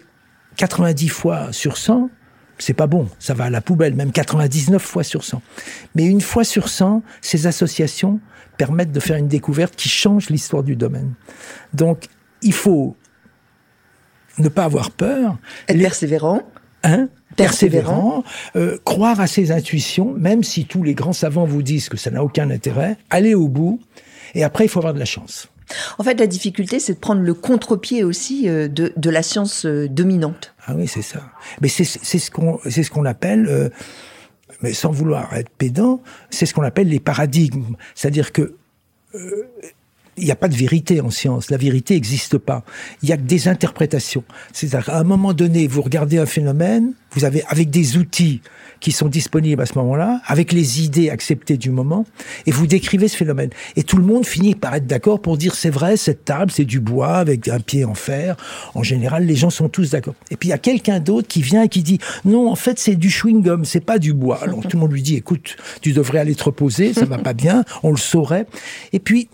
90 0.56 1.08
fois 1.08 1.52
sur 1.52 1.76
100 1.76 2.10
c'est 2.58 2.74
pas 2.74 2.86
bon, 2.86 3.08
ça 3.18 3.34
va 3.34 3.44
à 3.44 3.50
la 3.50 3.60
poubelle, 3.60 3.94
même 3.94 4.12
99 4.12 4.82
fois 4.82 5.02
sur 5.02 5.24
100. 5.24 5.42
Mais 5.94 6.06
une 6.06 6.20
fois 6.20 6.44
sur 6.44 6.68
100, 6.68 7.02
ces 7.20 7.46
associations 7.46 8.20
permettent 8.56 8.92
de 8.92 9.00
faire 9.00 9.16
une 9.16 9.28
découverte 9.28 9.76
qui 9.76 9.88
change 9.88 10.30
l'histoire 10.30 10.62
du 10.62 10.76
domaine. 10.76 11.14
Donc, 11.74 12.06
il 12.42 12.54
faut 12.54 12.96
ne 14.38 14.48
pas 14.48 14.64
avoir 14.64 14.90
peur. 14.90 15.38
Être 15.68 15.78
persévérant. 15.78 16.42
Hein? 16.86 17.08
Persévérant, 17.36 18.24
euh, 18.54 18.78
croire 18.84 19.20
à 19.20 19.26
ses 19.26 19.50
intuitions, 19.50 20.14
même 20.16 20.42
si 20.42 20.64
tous 20.64 20.82
les 20.82 20.94
grands 20.94 21.12
savants 21.12 21.44
vous 21.44 21.62
disent 21.62 21.88
que 21.88 21.96
ça 21.96 22.10
n'a 22.10 22.22
aucun 22.22 22.48
intérêt, 22.50 22.96
aller 23.10 23.34
au 23.34 23.48
bout, 23.48 23.80
et 24.34 24.44
après 24.44 24.64
il 24.64 24.68
faut 24.68 24.78
avoir 24.78 24.94
de 24.94 24.98
la 24.98 25.04
chance. 25.04 25.48
En 25.98 26.04
fait, 26.04 26.18
la 26.20 26.28
difficulté, 26.28 26.78
c'est 26.78 26.94
de 26.94 26.98
prendre 26.98 27.22
le 27.22 27.34
contre-pied 27.34 28.04
aussi 28.04 28.48
euh, 28.48 28.68
de, 28.68 28.92
de, 28.96 29.10
la 29.10 29.22
science 29.22 29.66
euh, 29.66 29.88
dominante. 29.88 30.54
Ah 30.66 30.74
oui, 30.76 30.86
c'est 30.86 31.02
ça. 31.02 31.24
Mais 31.60 31.68
c'est 31.68 31.84
ce 31.84 32.30
qu'on 32.30 32.58
ce 32.64 32.88
qu'on 32.88 33.04
appelle, 33.04 33.72
mais 34.62 34.72
sans 34.72 34.92
vouloir 34.92 35.34
être 35.34 35.50
pédant, 35.50 36.00
c'est 36.30 36.46
ce 36.46 36.54
qu'on 36.54 36.62
appelle 36.62 36.88
les 36.88 37.00
paradigmes. 37.00 37.74
C'est-à-dire 37.96 38.30
que 38.32 38.54
il 40.16 40.24
n'y 40.24 40.30
a 40.30 40.36
pas 40.36 40.48
de 40.48 40.54
vérité 40.54 41.00
en 41.00 41.10
science. 41.10 41.50
La 41.50 41.56
vérité 41.56 41.94
n'existe 41.94 42.38
pas. 42.38 42.64
Il 43.02 43.08
y 43.08 43.12
a 43.12 43.16
que 43.16 43.22
des 43.22 43.48
interprétations. 43.48 44.24
C'est-à-dire, 44.52 44.90
à 44.90 44.98
un 44.98 45.04
moment 45.04 45.34
donné, 45.34 45.66
vous 45.66 45.82
regardez 45.82 46.18
un 46.18 46.26
phénomène, 46.26 46.94
vous 47.12 47.24
avez, 47.24 47.42
avec 47.48 47.70
des 47.70 47.96
outils 47.96 48.40
qui 48.80 48.92
sont 48.92 49.08
disponibles 49.08 49.62
à 49.62 49.66
ce 49.66 49.74
moment-là, 49.78 50.20
avec 50.26 50.52
les 50.52 50.82
idées 50.82 51.10
acceptées 51.10 51.56
du 51.56 51.70
moment, 51.70 52.04
et 52.44 52.50
vous 52.50 52.66
décrivez 52.66 53.08
ce 53.08 53.16
phénomène. 53.16 53.50
Et 53.74 53.82
tout 53.82 53.96
le 53.96 54.04
monde 54.04 54.26
finit 54.26 54.54
par 54.54 54.74
être 54.74 54.86
d'accord 54.86 55.20
pour 55.20 55.38
dire 55.38 55.54
c'est 55.54 55.70
vrai, 55.70 55.96
cette 55.96 56.24
table, 56.24 56.50
c'est 56.50 56.64
du 56.64 56.80
bois 56.80 57.16
avec 57.16 57.48
un 57.48 57.60
pied 57.60 57.84
en 57.84 57.94
fer. 57.94 58.36
En 58.74 58.82
général, 58.82 59.24
les 59.24 59.36
gens 59.36 59.50
sont 59.50 59.68
tous 59.68 59.90
d'accord. 59.90 60.14
Et 60.30 60.36
puis 60.36 60.48
il 60.48 60.50
y 60.50 60.54
a 60.54 60.58
quelqu'un 60.58 61.00
d'autre 61.00 61.28
qui 61.28 61.42
vient 61.42 61.62
et 61.62 61.68
qui 61.68 61.82
dit 61.82 61.98
non, 62.24 62.50
en 62.50 62.56
fait, 62.56 62.78
c'est 62.78 62.96
du 62.96 63.08
chewing-gum, 63.08 63.64
c'est 63.64 63.80
pas 63.80 63.98
du 63.98 64.12
bois. 64.12 64.42
Alors 64.42 64.60
tout 64.60 64.76
le 64.76 64.80
monde 64.80 64.92
lui 64.92 65.02
dit 65.02 65.16
écoute, 65.16 65.56
tu 65.80 65.92
devrais 65.92 66.18
aller 66.18 66.34
te 66.34 66.44
reposer, 66.44 66.92
ça 66.92 67.06
va 67.06 67.18
pas 67.18 67.32
bien, 67.32 67.64
on 67.82 67.90
le 67.90 67.96
saurait. 67.96 68.46
Et 68.92 68.98
puis 68.98 69.28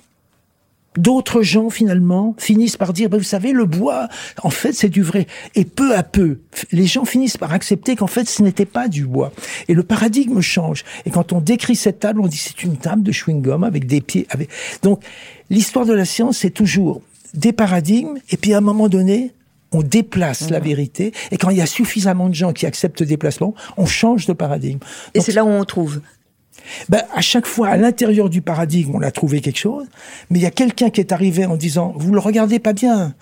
d'autres 0.97 1.43
gens 1.43 1.71
finalement 1.71 2.35
finissent 2.39 2.77
par 2.77 2.93
dire, 2.93 3.09
bah, 3.09 3.19
vous 3.19 3.23
savez, 3.25 3.53
le 3.53 3.65
bois, 3.65 4.09
en 4.43 4.51
fait, 4.51 4.73
c'est 4.73 4.89
du 4.89 5.03
vrai. 5.03 5.27
Et 5.55 5.65
peu 5.65 5.95
à 5.97 6.03
peu, 6.03 6.39
les 6.71 6.87
gens 6.87 7.05
finissent 7.05 7.37
par 7.37 7.53
accepter 7.53 7.97
qu'en 7.97 8.07
fait, 8.07 8.29
ce 8.29 8.43
n'était 8.43 8.67
pas 8.67 8.89
du 8.89 9.07
bois. 9.07 9.33
Et 9.69 9.75
le 9.75 9.83
paradigme 9.83 10.41
change. 10.41 10.85
Et 11.07 11.11
quand 11.11 11.33
on 11.33 11.41
décrit 11.41 11.77
cette 11.77 12.01
table, 12.01 12.21
on 12.21 12.27
dit 12.27 12.37
c'est 12.37 12.63
une 12.63 12.77
table 12.77 13.03
de 13.03 13.13
chewing-gum 13.13 13.65
avec 13.65 13.87
des 13.87 14.01
pieds. 14.01 14.27
Avec... 14.31 14.51
Donc, 14.83 15.03
l'histoire 15.51 15.87
de 15.87 15.95
la 15.95 16.05
science, 16.05 16.39
c'est 16.39 16.51
toujours 16.51 17.03
des 17.35 17.53
paradigmes. 17.53 18.19
Et 18.31 18.37
puis, 18.37 18.53
à 18.55 18.59
un 18.59 18.63
moment 18.63 18.89
donné, 18.89 19.33
on 19.73 19.83
déplace 19.83 20.51
la 20.51 20.61
vérité. 20.61 21.13
Et 21.31 21.39
quand 21.39 21.51
il 21.51 21.57
y 21.57 21.63
a 21.63 21.67
suffisamment 21.67 22.29
de 22.29 22.35
gens 22.35 22.53
qui 22.53 22.67
acceptent 22.67 23.01
le 23.01 23.07
déplacement, 23.07 23.55
on 23.77 23.87
change 23.87 24.27
de 24.27 24.33
paradigme. 24.35 24.79
Et 25.15 25.21
c'est 25.21 25.33
là 25.33 25.45
où 25.45 25.49
on 25.49 25.65
trouve 25.65 26.01
ben, 26.89 27.03
à 27.15 27.21
chaque 27.21 27.47
fois, 27.47 27.69
à 27.69 27.77
l'intérieur 27.77 28.31
du 28.31 28.43
paradigme, 28.43 28.93
on 28.95 29.03
a 29.03 29.11
trouvé 29.11 29.41
quelque 29.41 29.59
chose, 29.59 29.87
mais 30.31 30.39
il 30.39 30.43
y 30.43 30.47
a 30.47 30.51
quelqu'un 30.51 30.91
qui 30.91 31.01
est 31.01 31.13
arrivé 31.13 31.45
en 31.47 31.57
disant, 31.57 31.93
vous 31.97 32.13
le 32.13 32.21
regardez 32.21 32.59
pas 32.59 32.73
bien, 32.73 33.15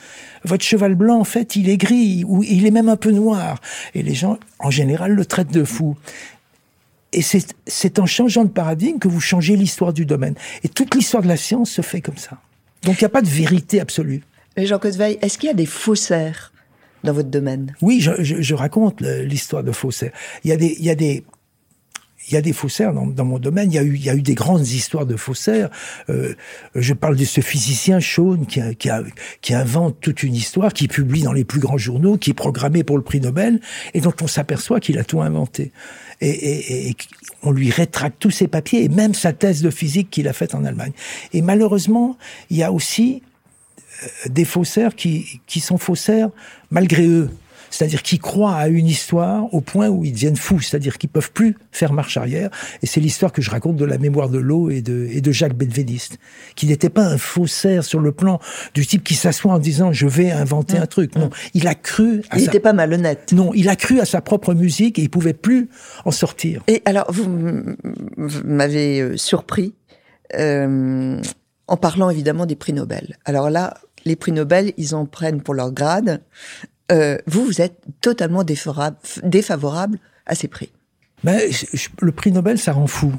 votre 0.44 0.64
cheval 0.64 0.94
blanc, 0.94 1.20
en 1.20 1.24
fait, 1.24 1.56
il 1.56 1.68
est 1.68 1.76
gris, 1.76 2.24
ou 2.26 2.42
il 2.42 2.66
est 2.66 2.70
même 2.70 2.88
un 2.88 2.96
peu 2.96 3.10
noir. 3.10 3.60
Et 3.94 4.02
les 4.02 4.14
gens, 4.14 4.38
en 4.58 4.70
général, 4.70 5.12
le 5.12 5.24
traitent 5.24 5.52
de 5.52 5.64
fou. 5.64 5.96
Et 7.12 7.22
c'est 7.22 7.98
en 7.98 8.06
changeant 8.06 8.44
de 8.44 8.50
paradigme 8.50 8.98
que 8.98 9.08
vous 9.08 9.20
changez 9.20 9.56
l'histoire 9.56 9.92
du 9.92 10.06
domaine. 10.06 10.34
Et 10.62 10.68
toute 10.68 10.94
l'histoire 10.94 11.22
de 11.22 11.28
la 11.28 11.36
science 11.36 11.70
se 11.70 11.82
fait 11.82 12.00
comme 12.00 12.16
ça. 12.16 12.38
Donc 12.84 13.00
il 13.00 13.04
n'y 13.04 13.06
a 13.06 13.10
pas 13.10 13.22
de 13.22 13.28
vérité 13.28 13.80
absolue. 13.80 14.22
Mais 14.56 14.66
Jean 14.66 14.78
Cosveil, 14.78 15.18
est-ce 15.20 15.36
qu'il 15.36 15.48
y 15.48 15.50
a 15.50 15.54
des 15.54 15.66
faussaires 15.66 16.52
dans 17.02 17.12
votre 17.12 17.28
domaine? 17.28 17.74
Oui, 17.82 18.00
je, 18.00 18.22
je, 18.22 18.40
je 18.40 18.54
raconte 18.54 19.00
l'histoire 19.00 19.64
de 19.64 19.72
faussaires. 19.72 20.12
Il 20.44 20.50
y 20.50 20.52
a 20.52 20.56
des, 20.56 20.76
il 20.78 20.84
y 20.84 20.90
a 20.90 20.94
des, 20.94 21.24
il 22.28 22.34
y 22.34 22.36
a 22.36 22.42
des 22.42 22.52
faussaires 22.52 22.92
dans, 22.92 23.06
dans, 23.06 23.24
mon 23.24 23.38
domaine. 23.38 23.72
Il 23.72 23.74
y 23.74 23.78
a 23.78 23.82
eu, 23.82 23.94
il 23.94 24.04
y 24.04 24.10
a 24.10 24.14
eu 24.14 24.22
des 24.22 24.34
grandes 24.34 24.66
histoires 24.68 25.06
de 25.06 25.16
faussaires. 25.16 25.70
Euh, 26.08 26.34
je 26.74 26.94
parle 26.94 27.16
de 27.16 27.24
ce 27.24 27.40
physicien 27.40 27.98
Shawn 27.98 28.46
qui, 28.46 28.60
qui, 28.76 28.90
a, 28.90 29.02
qui, 29.40 29.54
invente 29.54 29.96
toute 30.00 30.22
une 30.22 30.34
histoire, 30.34 30.72
qui 30.72 30.86
publie 30.86 31.22
dans 31.22 31.32
les 31.32 31.44
plus 31.44 31.60
grands 31.60 31.78
journaux, 31.78 32.18
qui 32.18 32.30
est 32.30 32.34
programmé 32.34 32.84
pour 32.84 32.96
le 32.96 33.02
prix 33.02 33.20
Nobel, 33.20 33.60
et 33.94 34.00
dont 34.00 34.14
on 34.22 34.26
s'aperçoit 34.26 34.80
qu'il 34.80 34.98
a 34.98 35.04
tout 35.04 35.20
inventé. 35.22 35.72
Et, 36.20 36.28
et, 36.28 36.88
et, 36.88 36.96
on 37.42 37.52
lui 37.52 37.70
rétracte 37.70 38.16
tous 38.18 38.30
ses 38.30 38.48
papiers 38.48 38.84
et 38.84 38.88
même 38.88 39.14
sa 39.14 39.32
thèse 39.32 39.62
de 39.62 39.70
physique 39.70 40.10
qu'il 40.10 40.28
a 40.28 40.32
faite 40.32 40.54
en 40.54 40.64
Allemagne. 40.64 40.92
Et 41.32 41.40
malheureusement, 41.40 42.18
il 42.50 42.58
y 42.58 42.62
a 42.62 42.70
aussi 42.70 43.22
euh, 44.02 44.28
des 44.28 44.44
faussaires 44.44 44.94
qui, 44.94 45.40
qui 45.46 45.60
sont 45.60 45.78
faussaires 45.78 46.28
malgré 46.70 47.06
eux 47.06 47.30
c'est-à-dire 47.70 48.02
qu'ils 48.02 48.20
croient 48.20 48.54
à 48.54 48.68
une 48.68 48.86
histoire 48.86 49.52
au 49.54 49.60
point 49.60 49.88
où 49.88 50.04
ils 50.04 50.12
deviennent 50.12 50.36
fous, 50.36 50.60
c'est-à-dire 50.60 50.98
qu'ils 50.98 51.08
peuvent 51.08 51.32
plus 51.32 51.56
faire 51.72 51.92
marche 51.92 52.16
arrière. 52.16 52.50
Et 52.82 52.86
c'est 52.86 53.00
l'histoire 53.00 53.32
que 53.32 53.40
je 53.40 53.50
raconte 53.50 53.76
de 53.76 53.84
la 53.84 53.98
mémoire 53.98 54.28
de 54.28 54.38
l'eau 54.38 54.70
et 54.70 54.82
de, 54.82 55.08
et 55.10 55.20
de 55.20 55.32
Jacques 55.32 55.54
Benveniste, 55.54 56.18
qui 56.56 56.66
n'était 56.66 56.90
pas 56.90 57.06
un 57.06 57.18
faussaire 57.18 57.84
sur 57.84 58.00
le 58.00 58.12
plan 58.12 58.40
du 58.74 58.86
type 58.86 59.04
qui 59.04 59.14
s'assoit 59.14 59.52
en 59.52 59.58
disant 59.58 59.92
je 59.92 60.06
vais 60.06 60.30
inventer 60.30 60.76
un 60.76 60.86
truc. 60.86 61.14
Non, 61.14 61.30
il 61.54 61.66
a 61.66 61.74
cru. 61.74 62.22
À 62.30 62.38
il 62.38 62.44
n'était 62.44 62.60
pas 62.60 62.72
malhonnête. 62.72 63.32
Non, 63.32 63.52
il 63.54 63.68
a 63.68 63.76
cru 63.76 64.00
à 64.00 64.04
sa 64.04 64.20
propre 64.20 64.54
musique 64.54 64.98
et 64.98 65.02
il 65.02 65.10
pouvait 65.10 65.32
plus 65.32 65.68
en 66.04 66.10
sortir. 66.10 66.62
Et 66.66 66.82
alors, 66.84 67.06
vous 67.10 67.28
m'avez 68.44 69.00
euh, 69.00 69.16
surpris 69.16 69.74
euh, 70.36 71.20
en 71.66 71.76
parlant 71.76 72.10
évidemment 72.10 72.46
des 72.46 72.56
prix 72.56 72.72
Nobel. 72.72 73.16
Alors 73.24 73.50
là, 73.50 73.74
les 74.04 74.16
prix 74.16 74.32
Nobel, 74.32 74.72
ils 74.76 74.94
en 74.94 75.06
prennent 75.06 75.40
pour 75.40 75.54
leur 75.54 75.72
grade. 75.72 76.22
Euh, 76.90 77.18
vous, 77.26 77.44
vous 77.44 77.60
êtes 77.60 77.80
totalement 78.00 78.44
défavorable, 78.44 79.98
à 80.26 80.34
ces 80.34 80.48
prix. 80.48 80.70
Mais 81.24 81.50
le 82.00 82.12
prix 82.12 82.32
Nobel, 82.32 82.58
ça 82.58 82.72
rend 82.72 82.86
fou 82.86 83.12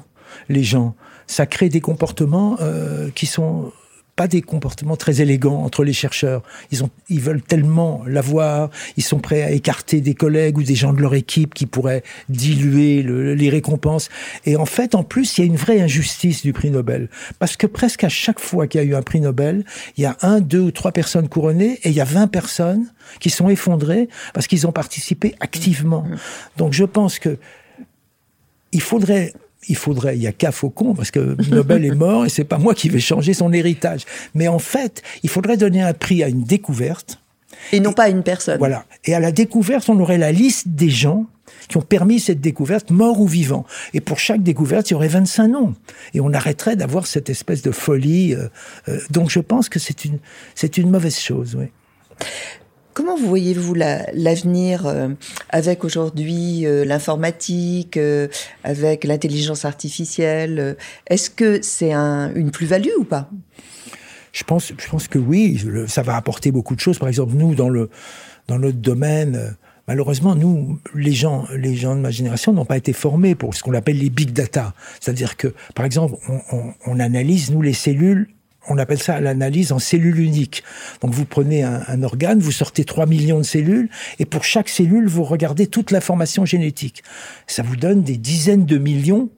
les 0.49 0.63
gens. 0.63 0.95
Ça 1.27 1.45
crée 1.45 1.69
des 1.69 1.81
comportements 1.81 2.57
euh, 2.61 3.09
qui 3.11 3.25
sont 3.25 3.71
pas 4.21 4.27
des 4.27 4.43
comportements 4.43 4.97
très 4.97 5.19
élégants 5.19 5.63
entre 5.63 5.83
les 5.83 5.93
chercheurs. 5.93 6.43
Ils, 6.69 6.83
ont, 6.83 6.91
ils 7.09 7.19
veulent 7.19 7.41
tellement 7.41 8.03
l'avoir, 8.05 8.69
ils 8.95 9.03
sont 9.03 9.17
prêts 9.17 9.41
à 9.41 9.49
écarter 9.49 9.99
des 9.99 10.13
collègues 10.13 10.59
ou 10.59 10.61
des 10.61 10.75
gens 10.75 10.93
de 10.93 11.01
leur 11.01 11.15
équipe 11.15 11.55
qui 11.55 11.65
pourraient 11.65 12.03
diluer 12.29 13.01
les 13.01 13.49
récompenses. 13.49 14.09
Et 14.45 14.57
en 14.57 14.67
fait, 14.67 14.93
en 14.93 15.01
plus, 15.01 15.39
il 15.39 15.41
y 15.41 15.43
a 15.43 15.47
une 15.47 15.55
vraie 15.55 15.81
injustice 15.81 16.43
du 16.43 16.53
prix 16.53 16.69
Nobel. 16.69 17.09
Parce 17.39 17.57
que 17.57 17.65
presque 17.65 18.03
à 18.03 18.09
chaque 18.09 18.39
fois 18.39 18.67
qu'il 18.67 18.79
y 18.79 18.83
a 18.83 18.85
eu 18.85 18.93
un 18.93 19.01
prix 19.01 19.21
Nobel, 19.21 19.65
il 19.97 20.03
y 20.03 20.05
a 20.05 20.15
un, 20.21 20.39
deux 20.39 20.61
ou 20.61 20.69
trois 20.69 20.91
personnes 20.91 21.27
couronnées 21.27 21.79
et 21.81 21.89
il 21.89 21.95
y 21.95 22.01
a 22.01 22.05
20 22.05 22.27
personnes 22.27 22.93
qui 23.19 23.31
sont 23.31 23.49
effondrées 23.49 24.07
parce 24.35 24.45
qu'ils 24.45 24.67
ont 24.67 24.71
participé 24.71 25.33
activement. 25.39 26.03
Mmh. 26.03 26.17
Donc 26.57 26.73
je 26.73 26.83
pense 26.83 27.17
que 27.17 27.39
il 28.71 28.83
faudrait 28.83 29.33
il 29.67 29.75
faudrait, 29.75 30.15
il 30.15 30.21
y 30.21 30.27
a 30.27 30.31
qu'à 30.31 30.51
Faucon, 30.51 30.93
parce 30.93 31.11
que 31.11 31.37
Nobel 31.51 31.85
est 31.85 31.95
mort 31.95 32.25
et 32.25 32.29
c'est 32.29 32.43
pas 32.43 32.57
moi 32.57 32.73
qui 32.73 32.89
vais 32.89 32.99
changer 32.99 33.33
son 33.33 33.53
héritage. 33.53 34.05
Mais 34.33 34.47
en 34.47 34.59
fait, 34.59 35.01
il 35.23 35.29
faudrait 35.29 35.57
donner 35.57 35.81
un 35.81 35.93
prix 35.93 36.23
à 36.23 36.27
une 36.27 36.43
découverte. 36.43 37.19
Et 37.71 37.79
non 37.79 37.93
pas 37.93 38.03
à 38.03 38.09
une 38.09 38.23
personne. 38.23 38.57
Voilà. 38.57 38.85
Et 39.05 39.13
à 39.13 39.19
la 39.19 39.31
découverte, 39.31 39.87
on 39.89 39.99
aurait 39.99 40.17
la 40.17 40.31
liste 40.31 40.69
des 40.69 40.89
gens 40.89 41.27
qui 41.67 41.77
ont 41.77 41.81
permis 41.81 42.19
cette 42.19 42.41
découverte, 42.41 42.89
morts 42.91 43.19
ou 43.19 43.27
vivants. 43.27 43.65
Et 43.93 44.01
pour 44.01 44.19
chaque 44.19 44.41
découverte, 44.41 44.89
il 44.89 44.93
y 44.93 44.95
aurait 44.95 45.07
25 45.07 45.47
noms. 45.47 45.75
Et 46.13 46.21
on 46.21 46.33
arrêterait 46.33 46.75
d'avoir 46.75 47.05
cette 47.05 47.29
espèce 47.29 47.61
de 47.61 47.71
folie. 47.71 48.33
Euh, 48.33 48.47
euh, 48.89 48.99
donc 49.11 49.29
je 49.29 49.39
pense 49.39 49.69
que 49.69 49.79
c'est 49.79 50.05
une, 50.05 50.17
c'est 50.55 50.77
une 50.77 50.89
mauvaise 50.89 51.19
chose, 51.19 51.55
oui. 51.57 51.67
Comment 52.93 53.15
vous 53.15 53.27
voyez-vous 53.27 53.73
l'avenir 53.73 54.85
euh, 54.85 55.09
avec 55.49 55.85
aujourd'hui 55.85 56.65
euh, 56.65 56.83
l'informatique, 56.83 57.95
euh, 57.95 58.27
avec 58.63 59.05
l'intelligence 59.05 59.63
artificielle 59.63 60.75
Est-ce 61.07 61.29
que 61.29 61.61
c'est 61.61 61.93
un, 61.93 62.33
une 62.35 62.51
plus-value 62.51 62.91
ou 62.97 63.05
pas? 63.05 63.29
Je 64.33 64.43
pense, 64.43 64.71
que 65.09 65.19
oui, 65.19 65.61
ça 65.87 66.03
va 66.03 66.15
apporter 66.15 66.51
beaucoup 66.51 66.75
de 66.75 66.79
choses. 66.79 66.99
Par 66.99 67.09
exemple, 67.09 67.33
nous, 67.35 67.53
dans, 67.53 67.69
le, 67.69 67.89
notre 68.49 68.77
domaine, 68.77 69.57
malheureusement, 69.89 70.35
nous, 70.35 70.79
les 70.95 71.11
gens, 71.11 71.45
les 71.53 71.75
gens 71.75 71.95
de 71.95 72.01
ma 72.01 72.11
génération 72.11 72.53
n'ont 72.53 72.65
pas 72.65 72.77
été 72.77 72.93
formés 72.93 73.35
pour 73.35 73.55
ce 73.55 73.61
qu'on 73.63 73.73
appelle 73.73 73.97
les 73.97 74.09
big 74.09 74.31
data. 74.31 74.73
C'est-à-dire 75.01 75.35
que, 75.35 75.53
par 75.75 75.85
exemple, 75.85 76.15
on 76.85 76.99
analyse, 77.01 77.51
nous, 77.51 77.61
les 77.61 77.73
cellules 77.73 78.29
on 78.67 78.77
appelle 78.77 79.01
ça 79.01 79.19
l'analyse 79.19 79.71
en 79.71 79.79
cellules 79.79 80.19
uniques. 80.19 80.63
Donc 81.01 81.13
vous 81.13 81.25
prenez 81.25 81.63
un, 81.63 82.03
organe, 82.03 82.39
vous 82.39 82.51
sortez 82.51 82.83
3 82.83 83.05
millions 83.05 83.39
de 83.39 83.43
cellules, 83.43 83.89
et 84.19 84.25
pour 84.25 84.43
chaque 84.43 84.69
cellule, 84.69 85.07
vous 85.07 85.23
regardez 85.23 85.67
toute 85.67 85.91
l'information 85.91 86.45
génétique. 86.45 87.03
Ça 87.47 87.63
vous 87.63 87.75
donne 87.75 88.03
des 88.03 88.17
dizaines 88.17 88.65
de 88.65 88.77
millions 88.77 89.29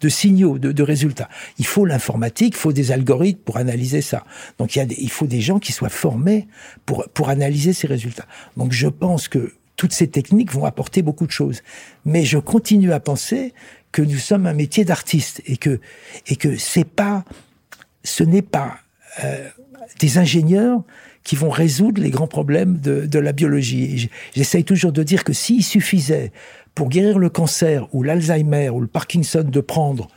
de 0.00 0.08
signaux, 0.08 0.58
de, 0.58 0.82
résultats. 0.82 1.28
Il 1.58 1.66
faut 1.66 1.86
l'informatique, 1.86 2.54
il 2.56 2.58
faut 2.58 2.72
des 2.72 2.90
algorithmes 2.90 3.40
pour 3.44 3.58
analyser 3.58 4.02
ça. 4.02 4.24
Donc 4.58 4.74
il, 4.74 4.80
y 4.80 4.82
a 4.82 4.86
il 4.98 5.10
faut 5.10 5.28
des 5.28 5.40
gens 5.40 5.60
qui 5.60 5.70
soient 5.70 5.90
formés 5.90 6.48
pour, 6.86 7.08
pour 7.14 7.28
analyser 7.28 7.72
ces 7.72 7.86
résultats. 7.86 8.26
Donc 8.56 8.72
je 8.72 8.88
pense 8.88 9.28
que 9.28 9.52
toutes 9.76 9.92
ces 9.92 10.08
techniques 10.08 10.52
vont 10.52 10.64
apporter 10.64 11.02
beaucoup 11.02 11.26
de 11.26 11.30
choses. 11.30 11.62
Mais 12.04 12.24
je 12.24 12.38
continue 12.38 12.92
à 12.92 12.98
penser 12.98 13.54
que 13.92 14.02
nous 14.02 14.18
sommes 14.18 14.46
un 14.46 14.54
métier 14.54 14.84
d'artiste 14.84 15.40
et 15.46 15.56
que, 15.56 15.80
et 16.26 16.34
que 16.34 16.56
c'est 16.56 16.88
pas 16.88 17.24
ce 18.04 18.24
n'est 18.24 18.42
pas 18.42 18.78
euh, 19.24 19.48
des 20.00 20.18
ingénieurs 20.18 20.82
qui 21.24 21.36
vont 21.36 21.50
résoudre 21.50 22.02
les 22.02 22.10
grands 22.10 22.26
problèmes 22.26 22.78
de, 22.78 23.06
de 23.06 23.18
la 23.18 23.32
biologie. 23.32 24.10
J'essaye 24.34 24.64
toujours 24.64 24.92
de 24.92 25.02
dire 25.02 25.24
que 25.24 25.32
s'il 25.32 25.62
suffisait 25.62 26.32
pour 26.74 26.88
guérir 26.88 27.18
le 27.18 27.28
cancer 27.28 27.86
ou 27.92 28.02
l'Alzheimer 28.02 28.70
ou 28.70 28.80
le 28.80 28.86
Parkinson 28.86 29.44
de 29.44 29.60
prendre 29.60 30.08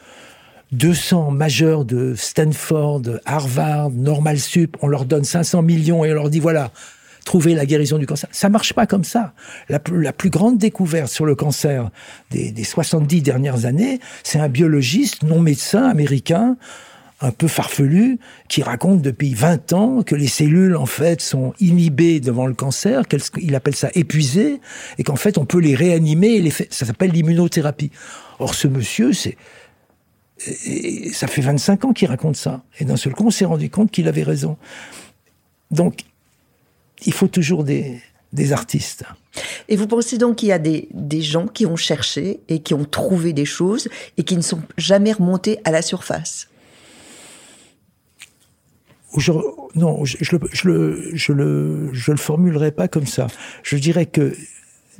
200 0.71 1.32
majeurs 1.32 1.86
de 1.86 2.15
Stanford, 2.15 3.04
Harvard, 3.26 3.91
Normal 3.91 4.39
Sup, 4.39 4.78
on 4.82 4.88
leur 4.88 5.06
donne 5.06 5.24
500 5.24 5.62
millions 5.62 6.04
et 6.04 6.12
on 6.12 6.15
leur 6.15 6.30
dit 6.30 6.39
voilà, 6.39 6.71
trouvez 7.24 7.54
la 7.54 7.65
guérison 7.65 7.98
du 7.98 8.08
cancer. 8.08 8.30
Ça 8.32 8.50
marche 8.50 8.74
pas 8.74 8.88
comme 8.88 9.04
ça. 9.04 9.34
La, 9.69 9.80
la 9.91 10.13
plus 10.13 10.30
grande 10.30 10.58
découverte 10.58 11.12
sur 11.12 11.26
le 11.26 11.36
cancer 11.36 11.89
des, 12.32 12.52
des 12.52 12.63
70 12.63 13.21
dernières 13.21 13.65
années, 13.65 14.00
c'est 14.24 14.39
un 14.39 14.50
biologiste 14.50 15.24
non 15.24 15.39
médecin 15.39 15.84
américain 15.84 16.58
un 17.21 17.32
peu 17.32 17.47
farfelu 17.47 18.19
qui 18.49 18.62
raconte 18.62 19.01
depuis 19.01 19.34
20 19.34 19.73
ans 19.73 20.04
que 20.04 20.15
les 20.15 20.28
cellules 20.28 20.75
en 20.75 20.86
fait 20.86 21.21
sont 21.21 21.54
inhibées 21.60 22.19
devant 22.19 22.45
le 22.45 22.54
cancer, 22.54 23.04
qu'il 23.08 23.56
appelle 23.56 23.75
ça 23.75 23.89
épuisées, 23.93 24.60
et 24.97 25.04
qu'en 25.04 25.15
fait 25.15 25.38
on 25.38 25.45
peut 25.45 25.60
les 25.60 25.75
réanimer, 25.75 26.36
et 26.36 26.49
ça 26.49 26.86
s'appelle 26.86 27.12
l'immunothérapie. 27.12 27.91
Or 28.39 28.54
ce 28.54 28.67
monsieur, 28.67 29.12
ça 29.13 31.28
fait 31.28 31.41
25 31.41 31.86
ans 31.86 31.93
qu'il 31.93 32.10
raconte 32.10 32.36
ça, 32.36 32.63
et 32.80 32.86
d'un 32.86 32.97
seul 32.97 33.13
coup 33.13 33.28
on 33.28 33.32
s'est 33.32 33.45
rendu 33.45 33.69
compte 33.69 33.91
qu'il 33.91 34.08
avait 34.08 34.23
raison. 34.23 34.58
Donc 35.71 36.01
il 37.06 37.13
faut 37.13 37.28
toujours 37.28 37.63
des, 37.63 38.01
artistes. 38.51 39.06
Et 39.69 39.78
vous 39.78 39.88
pensez 39.88 40.17
donc 40.17 40.38
qu'il 40.38 40.49
y 40.49 40.51
a 40.51 40.60
des, 40.60 41.21
gens 41.21 41.47
qui 41.47 41.65
ont 41.65 41.78
cherché 41.78 42.41
et 42.49 42.60
qui 42.60 42.73
ont 42.73 42.84
trouvé 42.84 43.32
des 43.32 43.45
choses 43.45 43.88
et 44.17 44.23
qui 44.23 44.36
ne 44.36 44.41
sont 44.41 44.62
jamais 44.78 45.13
remontés 45.13 45.60
à 45.63 45.71
la 45.71 45.82
surface? 45.82 46.49
Non, 49.75 50.06
je, 50.06 50.17
je, 50.21 50.36
le, 50.36 50.41
je, 50.51 50.67
le, 50.67 51.12
je, 51.13 51.34
le, 51.34 51.89
je 51.93 52.12
le 52.12 52.17
formulerai 52.17 52.71
pas 52.71 52.88
comme 52.88 53.08
ça. 53.08 53.28
Je 53.63 53.78
dirais 53.78 54.06
que 54.06 54.36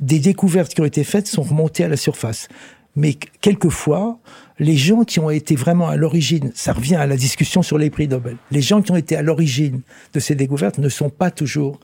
des 0.00 0.18
découvertes 0.18 0.74
qui 0.74 0.80
ont 0.80 0.86
été 0.86 1.04
faites 1.04 1.26
sont 1.26 1.42
remontées 1.42 1.84
à 1.84 1.88
la 1.88 1.96
surface. 1.96 2.48
Mais 2.96 3.14
quelquefois, 3.42 4.18
les 4.58 4.76
gens 4.76 5.04
qui 5.04 5.20
ont 5.20 5.30
été 5.30 5.54
vraiment 5.54 5.88
à 5.88 5.96
l'origine, 5.96 6.50
ça 6.54 6.72
revient 6.72 6.96
à 6.96 7.06
la 7.06 7.16
discussion 7.16 7.62
sur 7.62 7.76
les 7.76 7.90
prix 7.90 8.08
Nobel, 8.08 8.36
les 8.50 8.62
gens 8.62 8.80
qui 8.80 8.90
ont 8.90 8.96
été 8.96 9.16
à 9.16 9.22
l'origine 9.22 9.82
de 10.14 10.20
ces 10.20 10.34
découvertes 10.34 10.78
ne 10.78 10.88
sont 10.88 11.10
pas 11.10 11.30
toujours 11.30 11.78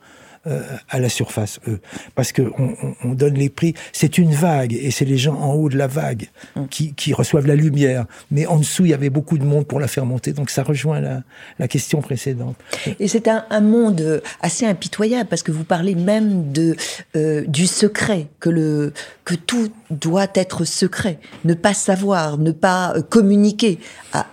à 0.89 0.99
la 0.99 1.09
surface, 1.09 1.61
eux. 1.69 1.81
Parce 2.15 2.33
que 2.33 2.43
on, 2.59 2.75
on 3.05 3.15
donne 3.15 3.35
les 3.35 3.49
prix. 3.49 3.75
C'est 3.93 4.19
une 4.19 4.33
vague, 4.33 4.73
et 4.73 4.91
c'est 4.91 5.05
les 5.05 5.19
gens 5.19 5.35
en 5.35 5.55
haut 5.55 5.69
de 5.69 5.77
la 5.77 5.87
vague 5.87 6.29
mm. 6.57 6.67
qui, 6.67 6.95
qui, 6.95 7.13
reçoivent 7.13 7.47
la 7.47 7.55
lumière. 7.55 8.07
Mais 8.31 8.47
en 8.47 8.57
dessous, 8.57 8.85
il 8.85 8.91
y 8.91 8.95
avait 8.95 9.11
beaucoup 9.11 9.39
de 9.39 9.45
monde 9.45 9.67
pour 9.67 9.81
la 9.81 9.89
faire 9.89 10.07
monter. 10.07 10.33
Donc 10.33 10.51
ça 10.51 10.63
rejoint 10.63 11.01
la, 11.01 11.23
la 11.59 11.69
question 11.69 12.01
précédente. 12.01 12.57
Et 12.99 13.09
c'est 13.09 13.29
un, 13.29 13.45
un, 13.51 13.61
monde 13.61 14.23
assez 14.41 14.67
impitoyable, 14.67 15.29
parce 15.29 15.43
que 15.43 15.53
vous 15.53 15.65
parlez 15.65 15.95
même 15.95 16.53
de, 16.53 16.77
euh, 17.17 17.45
du 17.47 17.67
secret, 17.67 18.27
que, 18.41 18.51
le, 18.51 18.93
que 19.25 19.35
tout 19.35 19.69
doit 19.91 20.29
être 20.35 20.65
secret. 20.65 21.19
Ne 21.45 21.55
pas 21.55 21.75
savoir, 21.75 22.39
ne 22.39 22.53
pas 22.53 22.95
euh, 22.97 23.03
communiquer 23.03 23.79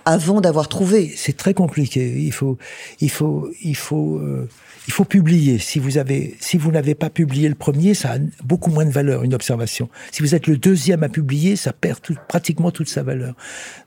avant 0.06 0.42
d'avoir 0.42 0.68
trouvé. 0.68 1.12
C'est 1.16 1.38
très 1.38 1.54
compliqué. 1.54 2.16
Il 2.18 2.34
faut, 2.34 2.58
il 3.00 3.10
faut, 3.10 3.50
il 3.62 3.76
faut, 3.76 4.18
euh, 4.18 4.48
il 4.90 4.92
faut 4.92 5.06
publier. 5.06 5.60
Si 5.60 5.78
vous 5.78 6.00
avez, 6.00 6.36
si 6.40 6.58
vous 6.58 6.72
n'avez 6.72 6.96
pas 6.96 7.12
publié 7.12 7.48
le 7.48 7.54
premier, 7.54 7.94
ça 7.94 8.14
a 8.14 8.18
beaucoup 8.44 8.72
moins 8.72 8.86
de 8.86 8.90
valeur, 8.90 9.22
une 9.22 9.36
observation. 9.36 9.88
Si 10.12 10.24
vous 10.24 10.34
êtes 10.34 10.48
le 10.48 10.58
deuxième 10.58 11.04
à 11.04 11.10
publier, 11.10 11.56
ça 11.56 11.74
perd 11.74 12.00
pratiquement 12.28 12.72
toute 12.72 12.90
sa 12.90 13.04
valeur. 13.04 13.36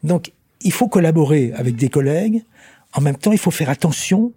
Donc, 0.04 0.30
il 0.60 0.70
faut 0.70 0.86
collaborer 0.86 1.52
avec 1.56 1.74
des 1.74 1.88
collègues. 1.88 2.44
En 2.92 3.00
même 3.00 3.16
temps, 3.16 3.32
il 3.32 3.38
faut 3.38 3.50
faire 3.50 3.68
attention 3.68 4.32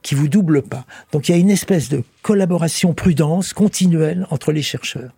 qui 0.00 0.14
vous 0.14 0.26
double 0.26 0.62
pas. 0.62 0.86
Donc 1.12 1.28
il 1.28 1.32
y 1.32 1.34
a 1.34 1.38
une 1.38 1.50
espèce 1.50 1.90
de 1.90 2.02
collaboration 2.22 2.94
prudence 2.94 3.52
continuelle 3.52 4.26
entre 4.30 4.52
les 4.52 4.62
chercheurs. 4.62 5.12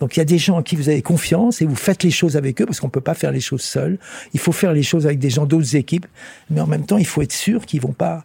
Donc 0.00 0.16
il 0.16 0.20
y 0.20 0.22
a 0.22 0.24
des 0.24 0.38
gens 0.38 0.56
en 0.56 0.62
qui 0.62 0.76
vous 0.76 0.88
avez 0.88 1.02
confiance 1.02 1.60
et 1.60 1.66
vous 1.66 1.76
faites 1.76 2.02
les 2.02 2.10
choses 2.10 2.38
avec 2.38 2.62
eux 2.62 2.64
parce 2.64 2.80
qu'on 2.80 2.88
peut 2.88 3.02
pas 3.02 3.12
faire 3.12 3.32
les 3.32 3.40
choses 3.40 3.60
seuls. 3.60 3.98
Il 4.32 4.40
faut 4.40 4.52
faire 4.52 4.72
les 4.72 4.82
choses 4.82 5.04
avec 5.04 5.18
des 5.18 5.28
gens 5.28 5.44
d'autres 5.44 5.76
équipes, 5.76 6.06
mais 6.48 6.62
en 6.62 6.66
même 6.66 6.86
temps 6.86 6.96
il 6.96 7.06
faut 7.06 7.20
être 7.20 7.34
sûr 7.34 7.66
qu'ils 7.66 7.82
vont 7.82 7.92
pas 7.92 8.24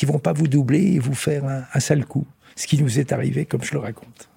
qu'ils 0.00 0.08
vont 0.08 0.18
pas 0.18 0.32
vous 0.32 0.48
doubler 0.48 0.94
et 0.94 0.98
vous 0.98 1.14
faire 1.14 1.44
un, 1.44 1.64
un 1.74 1.80
sale 1.80 2.06
coup. 2.06 2.26
Ce 2.56 2.66
qui 2.66 2.82
nous 2.82 2.98
est 2.98 3.12
arrivé, 3.12 3.44
comme 3.44 3.62
je 3.62 3.72
le 3.72 3.80
raconte. 3.80 4.30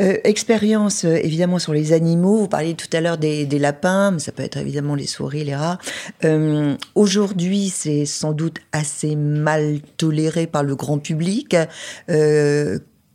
Euh, 0.00 0.18
expérience 0.24 1.04
euh, 1.04 1.14
évidemment 1.14 1.60
sur 1.60 1.72
les 1.72 1.92
animaux. 1.92 2.38
Vous 2.38 2.48
parliez 2.48 2.74
tout 2.74 2.88
à 2.92 3.00
l'heure 3.00 3.16
des, 3.16 3.46
lapins, 3.46 4.10
mais 4.10 4.18
ça 4.18 4.32
peut 4.32 4.42
être 4.42 4.56
évidemment 4.56 4.96
les 4.96 5.06
souris, 5.06 5.44
les 5.44 5.54
rats. 5.54 5.78
Euh, 6.24 6.76
aujourd'hui, 6.96 7.68
c'est 7.68 8.04
sans 8.04 8.32
doute 8.32 8.58
assez 8.72 9.14
mal 9.14 9.80
toléré 9.96 10.48
par 10.48 10.64
le 10.64 10.74
grand 10.74 10.98
public. 10.98 11.56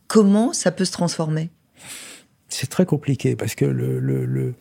comment 0.06 0.52
ça 0.54 0.70
peut 0.70 0.84
se 0.86 0.92
transformer? 0.92 1.50
C'est 2.48 2.70
très 2.70 2.86
compliqué 2.86 3.36
parce 3.36 3.54
que 3.54 3.66
le, 3.66 4.54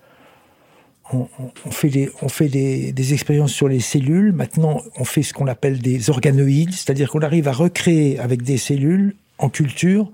on, 1.13 1.71
fait, 1.71 1.89
des, 1.89 2.11
on 2.21 2.29
fait 2.29 2.47
des, 2.47 3.13
expériences 3.13 3.51
sur 3.51 3.67
les 3.67 3.79
cellules. 3.79 4.31
Maintenant, 4.31 4.81
on 4.97 5.05
fait 5.05 5.23
ce 5.23 5.33
qu'on 5.33 5.47
appelle 5.47 5.79
des 5.79 6.09
organoïdes, 6.09 6.73
c'est-à-dire 6.73 7.09
qu'on 7.11 7.21
arrive 7.21 7.47
à 7.47 7.51
recréer 7.51 8.19
avec 8.19 8.41
des 8.41 8.57
cellules 8.57 9.15
en 9.37 9.49
culture 9.49 10.11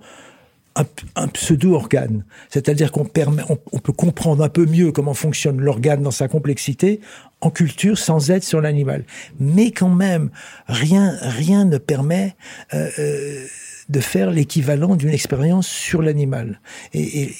un, 1.15 1.27
pseudo-organe. 1.27 2.23
C'est-à-dire 2.49 2.91
qu'on 2.91 3.06
permet, 3.06 3.43
on, 3.49 3.80
peut 3.80 3.91
comprendre 3.91 4.43
un 4.43 4.49
peu 4.49 4.65
mieux 4.65 4.91
comment 4.91 5.13
fonctionne 5.13 5.60
l'organe 5.60 6.01
dans 6.01 6.12
sa 6.12 6.27
complexité 6.27 7.01
en 7.41 7.49
culture 7.49 7.97
sans 7.97 8.32
être 8.32 8.43
sur 8.43 8.62
l'animal. 8.62 9.04
Mais 9.39 9.71
quand 9.71 9.89
même, 9.89 10.30
rien, 10.67 11.17
rien 11.21 11.65
ne 11.65 11.77
permet 11.77 12.36
euh, 12.73 12.89
euh, 12.99 13.45
de 13.89 13.99
faire 13.99 14.32
l'équivalent 14.32 14.95
d'une 14.95 15.10
expérience 15.10 15.67
sur 15.67 16.01
l'animal. 16.01 16.62
Et, 16.93 17.23
et, 17.23 17.36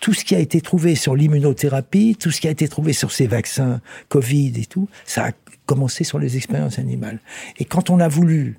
tout 0.00 0.12
ce 0.12 0.24
qui 0.24 0.34
a 0.34 0.38
été 0.38 0.60
trouvé 0.60 0.94
sur 0.94 1.16
l'immunothérapie, 1.16 2.16
tout 2.18 2.30
ce 2.30 2.40
qui 2.40 2.48
a 2.48 2.50
été 2.50 2.68
trouvé 2.68 2.92
sur 2.92 3.12
ces 3.12 3.26
vaccins 3.26 3.80
Covid 4.08 4.52
et 4.56 4.66
tout, 4.66 4.88
ça 5.04 5.26
a 5.26 5.32
commencé 5.64 6.04
sur 6.04 6.18
les 6.18 6.36
expériences 6.36 6.78
animales. 6.78 7.20
Et 7.58 7.64
quand 7.64 7.90
on 7.90 8.00
a 8.00 8.08
voulu 8.08 8.58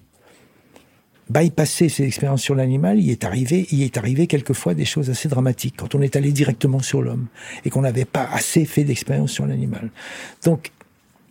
bypasser 1.29 1.89
ces 1.89 2.03
expériences 2.03 2.41
sur 2.41 2.55
l'animal, 2.55 2.99
il 2.99 3.09
est 3.09 3.23
arrivé, 3.23 3.67
il 3.71 3.81
est 3.81 3.97
arrivé 3.97 4.27
quelquefois 4.27 4.73
des 4.73 4.85
choses 4.85 5.09
assez 5.09 5.27
dramatiques 5.27 5.75
quand 5.77 5.95
on 5.95 6.01
est 6.01 6.15
allé 6.15 6.31
directement 6.31 6.79
sur 6.79 7.01
l'homme 7.01 7.27
et 7.65 7.69
qu'on 7.69 7.81
n'avait 7.81 8.05
pas 8.05 8.27
assez 8.31 8.65
fait 8.65 8.83
d'expérience 8.83 9.31
sur 9.31 9.45
l'animal. 9.45 9.89
Donc, 10.43 10.71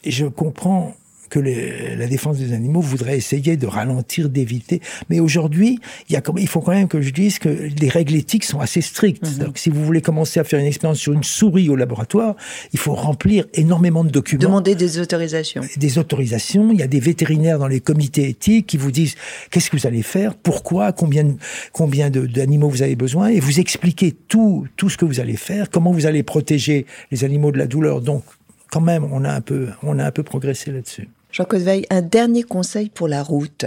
je 0.04 0.26
comprends 0.26 0.94
que 1.28 1.38
la 1.38 2.06
défense 2.06 2.38
des 2.38 2.52
animaux 2.52 2.80
voudrait 2.80 3.16
essayer 3.16 3.56
de 3.56 3.66
ralentir, 3.66 4.28
d'éviter. 4.28 4.80
Mais 5.10 5.20
aujourd'hui, 5.20 5.78
il, 6.08 6.14
y 6.14 6.16
a, 6.16 6.22
il 6.38 6.48
faut 6.48 6.60
quand 6.60 6.72
même 6.72 6.88
que 6.88 7.00
je 7.00 7.10
dise 7.10 7.38
que 7.38 7.48
les 7.48 7.88
règles 7.88 8.14
éthiques 8.14 8.44
sont 8.44 8.60
assez 8.60 8.80
strictes. 8.80 9.26
Mhm. 9.26 9.46
Donc, 9.46 9.58
si 9.58 9.70
vous 9.70 9.84
voulez 9.84 10.00
commencer 10.00 10.40
à 10.40 10.44
faire 10.44 10.60
une 10.60 10.66
expérience 10.66 10.98
sur 10.98 11.12
une 11.12 11.24
souris 11.24 11.68
au 11.68 11.76
laboratoire, 11.76 12.36
il 12.72 12.78
faut 12.78 12.94
remplir 12.94 13.46
énormément 13.54 14.04
de 14.04 14.10
documents. 14.10 14.42
Demander 14.42 14.74
des 14.74 14.98
autorisations. 14.98 15.62
Des 15.76 15.98
autorisations. 15.98 16.70
Il 16.72 16.78
y 16.78 16.82
a 16.82 16.86
des 16.86 17.00
vétérinaires 17.00 17.58
dans 17.58 17.68
les 17.68 17.80
comités 17.80 18.28
éthiques 18.28 18.66
qui 18.66 18.76
vous 18.76 18.90
disent 18.90 19.14
qu'est-ce 19.50 19.70
que 19.70 19.76
vous 19.76 19.86
allez 19.86 20.02
faire, 20.02 20.34
pourquoi, 20.34 20.92
combien, 20.92 21.36
combien 21.72 22.10
d'animaux 22.10 22.68
vous 22.68 22.82
avez 22.82 22.96
besoin, 22.96 23.28
et 23.28 23.40
vous 23.40 23.60
expliquez 23.60 24.12
tout, 24.12 24.66
tout 24.76 24.88
ce 24.88 24.96
que 24.96 25.04
vous 25.04 25.20
allez 25.20 25.36
faire, 25.36 25.70
comment 25.70 25.92
vous 25.92 26.06
allez 26.06 26.22
protéger 26.22 26.86
les 27.10 27.24
animaux 27.24 27.52
de 27.52 27.58
la 27.58 27.66
douleur? 27.66 28.00
Donc, 28.00 28.24
quand 28.70 28.80
même, 28.80 29.04
on 29.10 29.24
a 29.24 29.32
un 29.32 29.40
peu, 29.40 29.68
on 29.82 29.98
a 29.98 30.04
un 30.04 30.10
peu 30.10 30.22
progressé 30.22 30.72
là-dessus. 30.72 31.08
Jean 31.36 31.44
Caudeveille, 31.44 31.84
un 31.90 32.00
dernier 32.00 32.44
conseil 32.44 32.88
pour 32.88 33.08
la 33.08 33.22
route. 33.22 33.66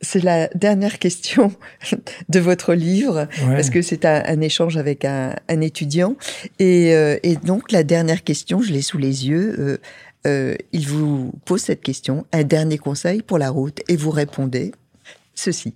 C'est 0.00 0.24
la 0.24 0.48
dernière 0.48 0.98
question 0.98 1.52
de 2.28 2.40
votre 2.40 2.74
livre, 2.74 3.28
parce 3.46 3.70
que 3.70 3.82
c'est 3.82 4.04
un, 4.04 4.40
échange 4.40 4.76
avec 4.76 5.04
un, 5.04 5.36
étudiant. 5.48 6.16
Euh, 6.60 7.16
et, 7.22 7.36
donc, 7.36 7.70
la 7.70 7.84
dernière 7.84 8.24
question, 8.24 8.62
je 8.62 8.72
l'ai 8.72 8.82
sous 8.82 8.98
les 8.98 9.28
yeux. 9.28 9.54
Euh, 9.60 9.78
euh, 10.26 10.56
il 10.72 10.88
vous 10.88 11.30
pose 11.44 11.60
cette 11.60 11.82
question, 11.82 12.26
un 12.32 12.42
dernier 12.42 12.78
conseil 12.78 13.22
pour 13.22 13.38
la 13.38 13.50
route, 13.50 13.80
et 13.86 13.94
vous 13.94 14.10
répondez 14.10 14.72
ceci. 15.36 15.74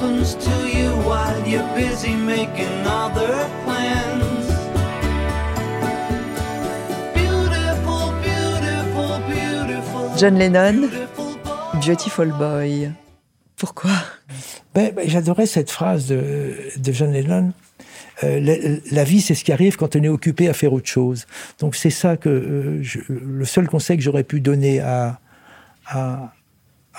Happens 0.00 0.34
to 0.36 0.68
you 0.68 0.90
while 1.04 1.46
you're 1.46 1.68
busy 1.74 2.14
making 2.14 2.86
other 2.86 3.48
plans. 3.64 4.46
Beautiful, 7.14 8.12
beautiful, 8.22 9.20
beautiful. 9.28 10.16
John 10.16 10.38
Lennon, 10.38 10.88
Beautiful 11.80 12.32
Boy. 12.32 12.92
Pourquoi? 13.56 13.90
Ben, 14.74 14.94
ben, 14.94 15.08
J'adorais 15.08 15.46
cette 15.46 15.70
phrase 15.70 16.06
de, 16.06 16.54
de 16.76 16.92
John 16.92 17.12
Lennon. 17.12 17.52
Euh, 18.24 18.78
la, 18.90 19.04
vie, 19.04 19.20
c'est 19.20 19.34
ce 19.34 19.44
qui 19.44 19.52
arrive 19.52 19.76
quand 19.76 19.96
on 19.96 20.02
est 20.02 20.08
occupé 20.08 20.48
à 20.48 20.54
faire 20.54 20.72
autre 20.72 20.88
chose. 20.88 21.26
Donc 21.58 21.74
c'est 21.74 21.90
ça 21.90 22.16
que 22.16 22.28
euh, 22.28 22.82
je, 22.82 23.00
le 23.08 23.44
seul 23.44 23.68
conseil 23.68 23.96
que 23.96 24.02
j'aurais 24.02 24.24
pu 24.24 24.40
donner 24.40 24.80
à, 24.80 25.20
à, 25.86 26.32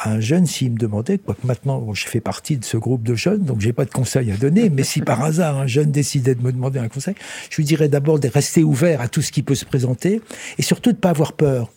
un 0.05 0.19
jeune 0.19 0.45
s'il 0.45 0.71
me 0.71 0.77
demandait, 0.77 1.17
quoique 1.17 1.45
maintenant 1.45 1.93
je 1.93 2.07
fais 2.07 2.21
partie 2.21 2.57
de 2.57 2.65
ce 2.65 2.77
groupe 2.77 3.03
de 3.03 3.15
jeunes, 3.15 3.43
donc 3.43 3.61
j'ai 3.61 3.73
pas 3.73 3.85
de 3.85 3.91
conseils 3.91 4.31
à 4.31 4.37
donner, 4.37 4.69
mais 4.69 4.83
si 4.83 5.01
par 5.01 5.23
hasard 5.23 5.57
un 5.57 5.67
jeune 5.67 5.91
décidait 5.91 6.35
de 6.35 6.41
me 6.41 6.51
demander 6.51 6.79
un 6.79 6.89
conseil, 6.89 7.15
je 7.49 7.57
lui 7.57 7.65
dirais 7.65 7.89
d'abord 7.89 8.19
de 8.19 8.27
rester 8.27 8.63
ouvert 8.63 9.01
à 9.01 9.07
tout 9.07 9.21
ce 9.21 9.31
qui 9.31 9.43
peut 9.43 9.55
se 9.55 9.65
présenter 9.65 10.21
et 10.57 10.61
surtout 10.61 10.91
de 10.91 10.97
pas 10.97 11.09
avoir 11.09 11.33
peur. 11.33 11.71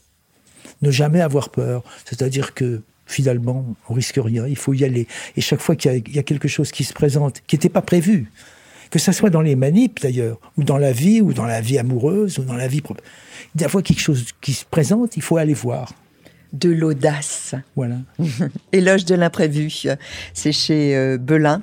Ne 0.82 0.90
jamais 0.90 1.20
avoir 1.20 1.50
peur. 1.50 1.84
C'est-à-dire 2.04 2.54
que 2.54 2.82
finalement, 3.06 3.64
on 3.88 3.94
risque 3.94 4.18
rien, 4.22 4.46
il 4.46 4.56
faut 4.56 4.72
y 4.72 4.84
aller. 4.84 5.06
Et 5.36 5.40
chaque 5.40 5.60
fois 5.60 5.76
qu'il 5.76 6.02
y, 6.08 6.18
a 6.18 6.22
quelque 6.22 6.48
chose 6.48 6.72
qui 6.72 6.84
se 6.84 6.92
présente, 6.92 7.42
qui 7.46 7.56
n'était 7.56 7.68
pas 7.68 7.82
prévu, 7.82 8.30
que 8.90 8.98
ça 8.98 9.12
soit 9.12 9.30
dans 9.30 9.40
les 9.40 9.56
manips 9.56 10.00
d'ailleurs, 10.00 10.38
ou 10.56 10.64
dans 10.64 10.78
la 10.78 10.92
vie, 10.92 11.20
ou 11.20 11.32
dans 11.32 11.44
la 11.44 11.60
vie 11.60 11.78
amoureuse, 11.78 12.38
ou 12.38 12.42
dans 12.44 12.54
la 12.54 12.68
vie 12.68 12.80
propre. 12.80 13.02
Des 13.54 13.68
fois 13.68 13.82
quelque 13.82 14.00
chose 14.00 14.26
qui 14.40 14.52
se 14.52 14.64
présente, 14.64 15.16
il 15.16 15.22
faut 15.22 15.36
aller 15.36 15.54
voir 15.54 15.92
de 16.54 16.70
l'audace. 16.70 17.54
Voilà. 17.76 17.96
Éloge 18.72 19.04
de 19.04 19.14
l'imprévu. 19.14 19.70
C'est 20.32 20.52
chez 20.52 20.96
euh, 20.96 21.18
Belin. 21.18 21.62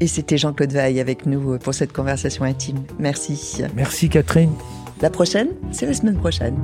Et 0.00 0.08
c'était 0.08 0.38
Jean-Claude 0.38 0.72
Veil 0.72 0.98
avec 0.98 1.26
nous 1.26 1.52
euh, 1.52 1.58
pour 1.58 1.74
cette 1.74 1.92
conversation 1.92 2.44
intime. 2.44 2.82
Merci. 2.98 3.62
Merci 3.76 4.08
Catherine. 4.08 4.52
La 5.00 5.10
prochaine, 5.10 5.48
c'est 5.70 5.86
la 5.86 5.94
semaine 5.94 6.16
prochaine. 6.16 6.56